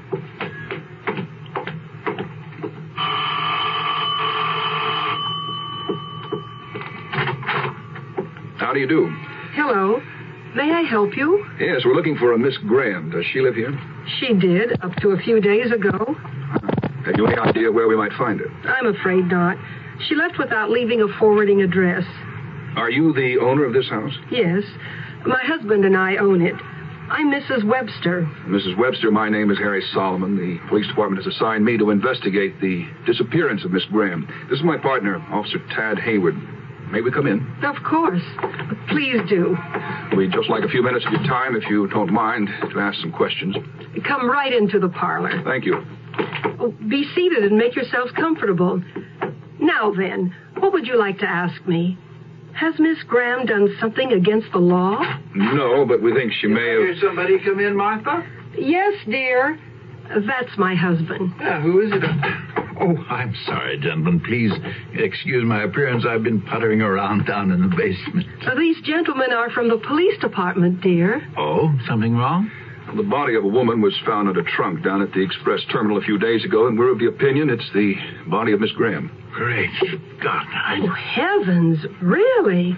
How 8.67 8.73
do 8.73 8.81
you 8.81 8.87
do? 8.87 9.07
Hello. 9.53 10.01
May 10.53 10.69
I 10.73 10.81
help 10.81 11.15
you? 11.15 11.45
Yes, 11.57 11.83
we're 11.85 11.93
looking 11.93 12.17
for 12.17 12.33
a 12.33 12.37
Miss 12.37 12.57
Graham. 12.67 13.09
Does 13.09 13.25
she 13.31 13.39
live 13.39 13.55
here? 13.55 13.71
She 14.19 14.33
did, 14.33 14.73
up 14.83 14.93
to 14.97 15.11
a 15.11 15.17
few 15.17 15.39
days 15.39 15.71
ago. 15.71 15.89
Ah, 15.97 16.81
have 17.05 17.15
you 17.15 17.27
any 17.27 17.37
idea 17.37 17.71
where 17.71 17.87
we 17.87 17.95
might 17.95 18.11
find 18.17 18.41
her? 18.41 18.49
I'm 18.67 18.93
afraid 18.93 19.27
not. 19.27 19.55
She 20.09 20.15
left 20.15 20.37
without 20.37 20.69
leaving 20.69 21.01
a 21.01 21.07
forwarding 21.17 21.61
address. 21.61 22.03
Are 22.75 22.89
you 22.89 23.13
the 23.13 23.37
owner 23.37 23.63
of 23.63 23.71
this 23.71 23.87
house? 23.87 24.11
Yes. 24.29 24.63
My 25.25 25.39
husband 25.45 25.85
and 25.85 25.95
I 25.95 26.17
own 26.17 26.41
it. 26.41 26.55
I'm 27.09 27.31
Mrs. 27.31 27.63
Webster. 27.63 28.29
Mrs. 28.47 28.77
Webster, 28.77 29.11
my 29.11 29.29
name 29.29 29.49
is 29.49 29.57
Harry 29.59 29.81
Solomon. 29.93 30.35
The 30.35 30.59
police 30.67 30.87
department 30.87 31.23
has 31.23 31.33
assigned 31.33 31.63
me 31.63 31.77
to 31.77 31.89
investigate 31.89 32.59
the 32.59 32.85
disappearance 33.05 33.63
of 33.63 33.71
Miss 33.71 33.85
Graham. 33.85 34.27
This 34.49 34.59
is 34.59 34.65
my 34.65 34.77
partner, 34.77 35.23
Officer 35.31 35.59
Tad 35.73 35.99
Hayward. 35.99 36.35
May 36.91 37.01
we 37.01 37.11
come 37.11 37.27
in? 37.27 37.45
Of 37.63 37.75
course. 37.83 38.21
Please 38.89 39.19
do. 39.29 39.57
We'd 40.15 40.31
just 40.31 40.49
like 40.49 40.63
a 40.63 40.69
few 40.69 40.81
minutes 40.81 41.05
of 41.05 41.11
your 41.13 41.23
time, 41.23 41.55
if 41.55 41.69
you 41.69 41.87
don't 41.87 42.11
mind, 42.11 42.47
to 42.71 42.79
ask 42.79 42.99
some 43.01 43.11
questions. 43.11 43.55
Come 44.07 44.29
right 44.29 44.53
into 44.53 44.79
the 44.79 44.89
parlor. 44.89 45.41
Thank 45.43 45.65
you. 45.65 45.85
Oh, 46.59 46.73
be 46.89 47.05
seated 47.13 47.43
and 47.43 47.57
make 47.57 47.75
yourselves 47.75 48.11
comfortable. 48.13 48.81
Now 49.59 49.91
then, 49.91 50.33
what 50.59 50.71
would 50.73 50.87
you 50.87 50.97
like 50.97 51.19
to 51.19 51.27
ask 51.27 51.65
me? 51.67 51.97
Has 52.53 52.73
Miss 52.79 52.97
Graham 53.07 53.45
done 53.45 53.75
something 53.79 54.13
against 54.13 54.51
the 54.51 54.57
law? 54.57 54.99
No, 55.35 55.85
but 55.85 56.01
we 56.01 56.13
think 56.13 56.31
she 56.33 56.47
may 56.47 56.87
have. 56.87 56.97
somebody 57.01 57.37
come 57.43 57.59
in, 57.59 57.75
Martha? 57.75 58.25
Yes, 58.57 58.93
dear. 59.07 59.59
That's 60.09 60.57
my 60.57 60.73
husband. 60.73 61.33
Yeah, 61.39 61.61
who 61.61 61.81
is 61.81 61.91
it? 61.93 62.56
Oh, 62.79 62.95
I'm 63.09 63.33
sorry, 63.45 63.79
gentlemen. 63.79 64.19
Please 64.19 64.51
excuse 64.93 65.43
my 65.43 65.63
appearance. 65.63 66.05
I've 66.07 66.23
been 66.23 66.41
puttering 66.41 66.81
around 66.81 67.25
down 67.25 67.51
in 67.51 67.61
the 67.61 67.75
basement. 67.75 68.27
Uh, 68.45 68.55
These 68.55 68.81
gentlemen 68.81 69.31
are 69.33 69.49
from 69.49 69.67
the 69.67 69.77
police 69.77 70.17
department, 70.19 70.81
dear. 70.81 71.21
Oh, 71.37 71.73
something 71.87 72.15
wrong? 72.15 72.51
The 72.95 73.03
body 73.03 73.35
of 73.35 73.43
a 73.43 73.47
woman 73.47 73.81
was 73.81 73.97
found 74.05 74.29
in 74.29 74.37
a 74.37 74.43
trunk 74.43 74.83
down 74.83 75.01
at 75.01 75.11
the 75.11 75.21
express 75.21 75.59
terminal 75.71 75.97
a 75.97 76.01
few 76.01 76.17
days 76.17 76.45
ago, 76.45 76.67
and 76.67 76.79
we're 76.79 76.91
of 76.91 76.99
the 76.99 77.07
opinion 77.07 77.49
it's 77.49 77.69
the 77.73 77.95
body 78.27 78.53
of 78.53 78.61
Miss 78.61 78.71
Graham. 78.71 79.11
Great 79.33 79.69
God. 80.23 80.45
I... 80.53 80.79
Oh, 80.81 80.87
heavens, 80.87 81.79
really? 82.01 82.77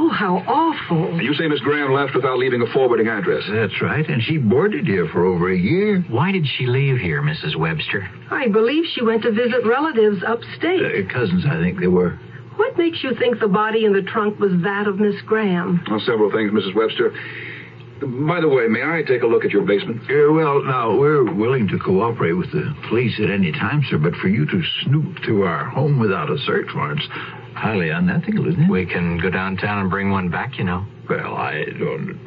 Oh, 0.00 0.08
how 0.10 0.36
awful. 0.46 1.20
You 1.20 1.34
say 1.34 1.48
Miss 1.48 1.60
Graham 1.60 1.92
left 1.92 2.14
without 2.14 2.38
leaving 2.38 2.62
a 2.62 2.72
forwarding 2.72 3.08
address. 3.08 3.42
That's 3.50 3.82
right, 3.82 4.08
and 4.08 4.22
she 4.22 4.38
boarded 4.38 4.86
here 4.86 5.08
for 5.08 5.24
over 5.24 5.50
a 5.50 5.56
year. 5.58 6.04
Why 6.08 6.30
did 6.30 6.46
she 6.46 6.66
leave 6.66 6.98
here, 6.98 7.20
Mrs. 7.20 7.56
Webster? 7.56 8.08
I 8.30 8.46
believe 8.48 8.84
she 8.94 9.02
went 9.02 9.22
to 9.22 9.32
visit 9.32 9.66
relatives 9.66 10.22
upstate. 10.26 10.82
Uh, 10.82 11.12
cousins, 11.12 11.44
I 11.50 11.58
think 11.60 11.80
they 11.80 11.88
were. 11.88 12.18
What 12.56 12.78
makes 12.78 13.02
you 13.02 13.14
think 13.18 13.40
the 13.40 13.48
body 13.48 13.84
in 13.84 13.92
the 13.92 14.02
trunk 14.02 14.38
was 14.38 14.52
that 14.62 14.86
of 14.86 14.98
Miss 15.00 15.20
Graham? 15.26 15.84
Well, 15.90 16.00
several 16.06 16.30
things, 16.30 16.52
Mrs. 16.52 16.74
Webster. 16.74 17.12
By 18.00 18.40
the 18.40 18.48
way, 18.48 18.68
may 18.68 18.82
I 18.82 19.02
take 19.02 19.22
a 19.22 19.26
look 19.26 19.44
at 19.44 19.50
your 19.50 19.62
basement? 19.66 20.02
Uh, 20.02 20.32
well, 20.32 20.62
now, 20.62 20.96
we're 20.96 21.32
willing 21.34 21.66
to 21.68 21.78
cooperate 21.78 22.34
with 22.34 22.52
the 22.52 22.72
police 22.88 23.18
at 23.20 23.30
any 23.30 23.50
time, 23.50 23.82
sir, 23.90 23.98
but 23.98 24.14
for 24.22 24.28
you 24.28 24.46
to 24.46 24.62
snoop 24.84 25.18
through 25.24 25.42
our 25.42 25.64
home 25.64 25.98
without 25.98 26.30
a 26.30 26.38
search 26.46 26.68
warrant's 26.74 27.06
highly 27.58 27.90
unethical, 27.90 28.46
isn't 28.48 28.62
it? 28.62 28.70
We 28.70 28.86
can 28.86 29.18
go 29.18 29.30
downtown 29.30 29.78
and 29.78 29.90
bring 29.90 30.10
one 30.10 30.30
back, 30.30 30.58
you 30.58 30.64
know. 30.64 30.86
Well, 31.08 31.34
I 31.34 31.64
don't. 31.78 32.18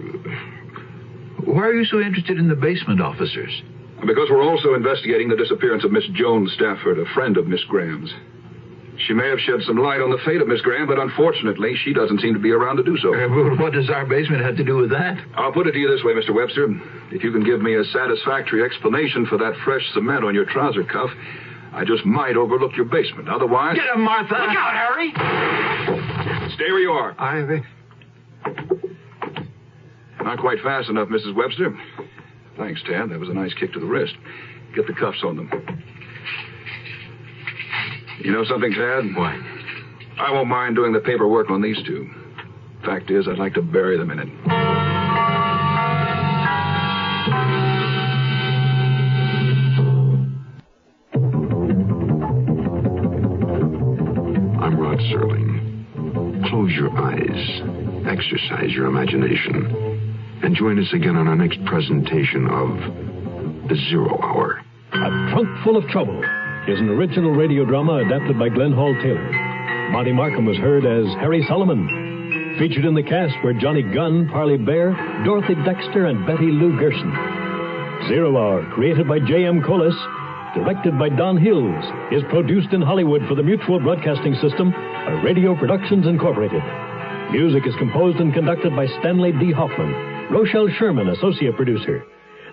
Why 1.46 1.63
are 1.63 1.74
you 1.74 1.86
so 1.86 2.00
interested 2.00 2.38
in 2.38 2.48
the 2.48 2.56
basement 2.56 3.02
officers? 3.02 3.62
Because 4.06 4.30
we're 4.30 4.44
also 4.44 4.74
investigating 4.74 5.30
the 5.30 5.36
disappearance 5.36 5.84
of 5.84 5.91
Miss 5.91 6.06
Joan 6.13 6.48
Stafford, 6.56 7.00
a 7.00 7.06
friend 7.13 7.38
of 7.38 7.48
Miss 7.48 7.63
Graham's. 7.65 8.12
She 9.08 9.13
may 9.13 9.28
have 9.30 9.39
shed 9.39 9.62
some 9.65 9.78
light 9.78 10.02
on 10.02 10.12
the 10.12 10.17
fate 10.26 10.41
of 10.41 10.48
Miss 10.48 10.62
Graham, 10.62 10.86
but 10.86 11.00
unfortunately, 11.00 11.76
she 11.84 11.94
doesn't 11.94 12.20
seem 12.22 12.34
to 12.34 12.39
be 12.39 12.52
around 12.52 12.78
to 12.78 12.84
do 12.84 12.98
so. 12.98 13.13
Uh, 13.13 13.30
well, 13.30 13.58
what 13.58 13.74
does 13.74 13.89
our 13.89 14.06
basement 14.06 14.44
have 14.44 14.58
to 14.58 14.63
do 14.63 14.78
with 14.78 14.91
that? 14.91 15.17
I'll 15.36 15.52
put 15.52 15.65
it 15.65 15.72
to 15.72 15.80
you 15.80 15.89
this 15.89 16.04
way, 16.04 16.13
Mr. 16.13 16.34
Webster. 16.36 16.67
If 17.12 17.24
you 17.24 17.32
can 17.32 17.44
give 17.44 17.62
me 17.62 17.76
a 17.76 17.84
satisfactory 17.86 18.63
explanation 18.63 19.26
for 19.26 19.38
that 19.38 19.56
fresh 19.63 19.82
cement 19.94 20.24
on 20.24 20.36
your 20.36 20.46
trouser 20.46 20.84
cuff, 20.84 21.10
I 21.74 21.86
just 21.86 22.06
might 22.06 22.36
overlook 22.36 22.76
your 22.76 22.86
basement. 22.86 23.30
Otherwise. 23.30 23.78
Get 23.78 23.96
him, 23.96 24.02
Martha! 24.02 24.34
Look 24.34 24.58
out, 24.58 24.74
Harry! 24.74 25.12
Stay 26.56 26.70
where 26.72 26.80
you 26.80 26.92
are. 26.92 27.16
I. 27.20 27.62
Not 30.24 30.40
quite 30.40 30.60
fast 30.62 30.90
enough, 30.90 31.10
Mrs. 31.10 31.34
Webster. 31.36 31.78
Thanks, 32.58 32.82
Tad. 32.84 33.10
That 33.10 33.20
was 33.20 33.30
a 33.30 33.34
nice 33.34 33.54
kick 33.54 33.74
to 33.74 33.80
the 33.80 33.86
wrist. 33.86 34.14
Get 34.76 34.88
the 34.88 34.94
cuffs 34.94 35.24
on 35.24 35.38
them. 35.38 35.50
You 38.24 38.32
know 38.32 38.44
something, 38.46 38.72
Tad? 38.72 39.16
What? 39.16 39.36
I 40.20 40.32
won't 40.32 40.48
mind 40.48 40.76
doing 40.76 40.94
the 40.94 41.00
paperwork 41.00 41.50
on 41.50 41.62
these 41.62 41.78
two. 41.86 42.10
Fact 42.86 43.10
is, 43.10 43.28
I'd 43.28 43.40
like 43.40 43.54
to 43.56 43.62
bury 43.62 43.98
them 43.98 44.12
in 44.12 44.20
it. 44.20 45.01
Serling. 55.12 56.47
Close 56.50 56.71
your 56.71 56.89
eyes, 56.97 57.62
exercise 58.08 58.71
your 58.71 58.88
imagination, 58.88 60.39
and 60.43 60.56
join 60.56 60.80
us 60.80 60.91
again 60.93 61.15
on 61.15 61.28
our 61.28 61.36
next 61.36 61.63
presentation 61.65 62.47
of 62.47 62.69
The 63.69 63.76
Zero 63.89 64.17
Hour. 64.21 64.62
A 64.93 65.32
Trunk 65.32 65.50
Full 65.63 65.78
of 65.78 65.88
Trouble 65.89 66.19
is 66.67 66.80
an 66.80 66.89
original 66.89 67.32
radio 67.32 67.65
drama 67.65 67.97
adapted 68.06 68.39
by 68.39 68.50
Glenn 68.50 68.71
Hall 68.74 68.93
Taylor. 69.02 69.32
Monty 69.91 70.13
Markham 70.13 70.45
was 70.45 70.58
heard 70.58 70.86
as 70.86 71.06
Harry 71.19 71.43
Solomon. 71.47 72.56
Featured 72.58 72.86
in 72.86 72.95
the 72.95 73.04
cast 73.04 73.36
were 73.43 73.54
Johnny 73.54 73.82
Gunn, 73.84 74.30
Parley 74.30 74.58
Baer, 74.58 74.91
Dorothy 75.26 75.56
Dexter, 75.65 76.06
and 76.06 76.26
Betty 76.26 76.52
Lou 76.52 76.78
Gerson. 76.80 77.12
Zero 78.08 78.36
Hour, 78.38 78.65
created 78.74 79.08
by 79.08 79.19
J.M. 79.19 79.62
Collis, 79.63 79.95
directed 80.55 80.99
by 80.99 81.09
Don 81.11 81.37
Hills, 81.37 81.85
is 82.11 82.23
produced 82.31 82.73
in 82.73 82.81
Hollywood 82.83 83.23
for 83.29 83.35
the 83.35 83.42
Mutual 83.42 83.79
Broadcasting 83.81 84.35
System 84.42 84.71
by 84.71 85.12
Radio 85.25 85.55
Productions 85.55 86.07
Incorporated. 86.07 86.62
Music 87.31 87.66
is 87.66 87.75
composed 87.79 88.19
and 88.19 88.33
conducted 88.33 88.75
by 88.75 88.87
Stanley 88.99 89.33
D. 89.33 89.53
Hoffman. 89.53 89.92
Rochelle 90.31 90.69
Sherman, 90.79 91.09
associate 91.11 91.57
producer. 91.57 92.05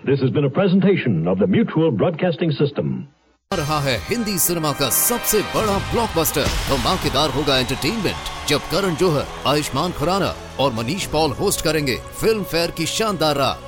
This 0.04 0.20
has 0.20 0.30
been 0.30 0.44
a 0.44 0.50
presentation 0.50 1.26
of 1.26 1.38
the 1.38 1.46
Mutual 1.46 1.90
Broadcasting 1.90 2.52
System. 2.62 3.08
आ 3.52 3.56
रहा 3.56 3.78
है 3.80 3.96
Hindi 4.08 4.36
cinema 4.38 4.72
का 4.80 4.88
सबसे 4.90 5.40
बड़ा 5.54 5.76
blockbuster 5.92 6.46
धमाकेदार 6.68 7.30
होगा 7.36 7.58
entertainment 7.58 8.30
जब 8.50 8.60
करण 8.72 8.94
जौहर 9.02 9.26
आयुष्मान 9.52 9.92
खुराना 9.98 10.30
और 10.60 10.72
Manish 10.78 11.06
Paul 11.14 11.30
host 11.40 11.64
करेंगे 11.64 11.96
फिल्म 12.20 12.42
फेयर 12.52 12.70
की 12.78 12.86
शानदार 12.96 13.36
रात 13.36 13.67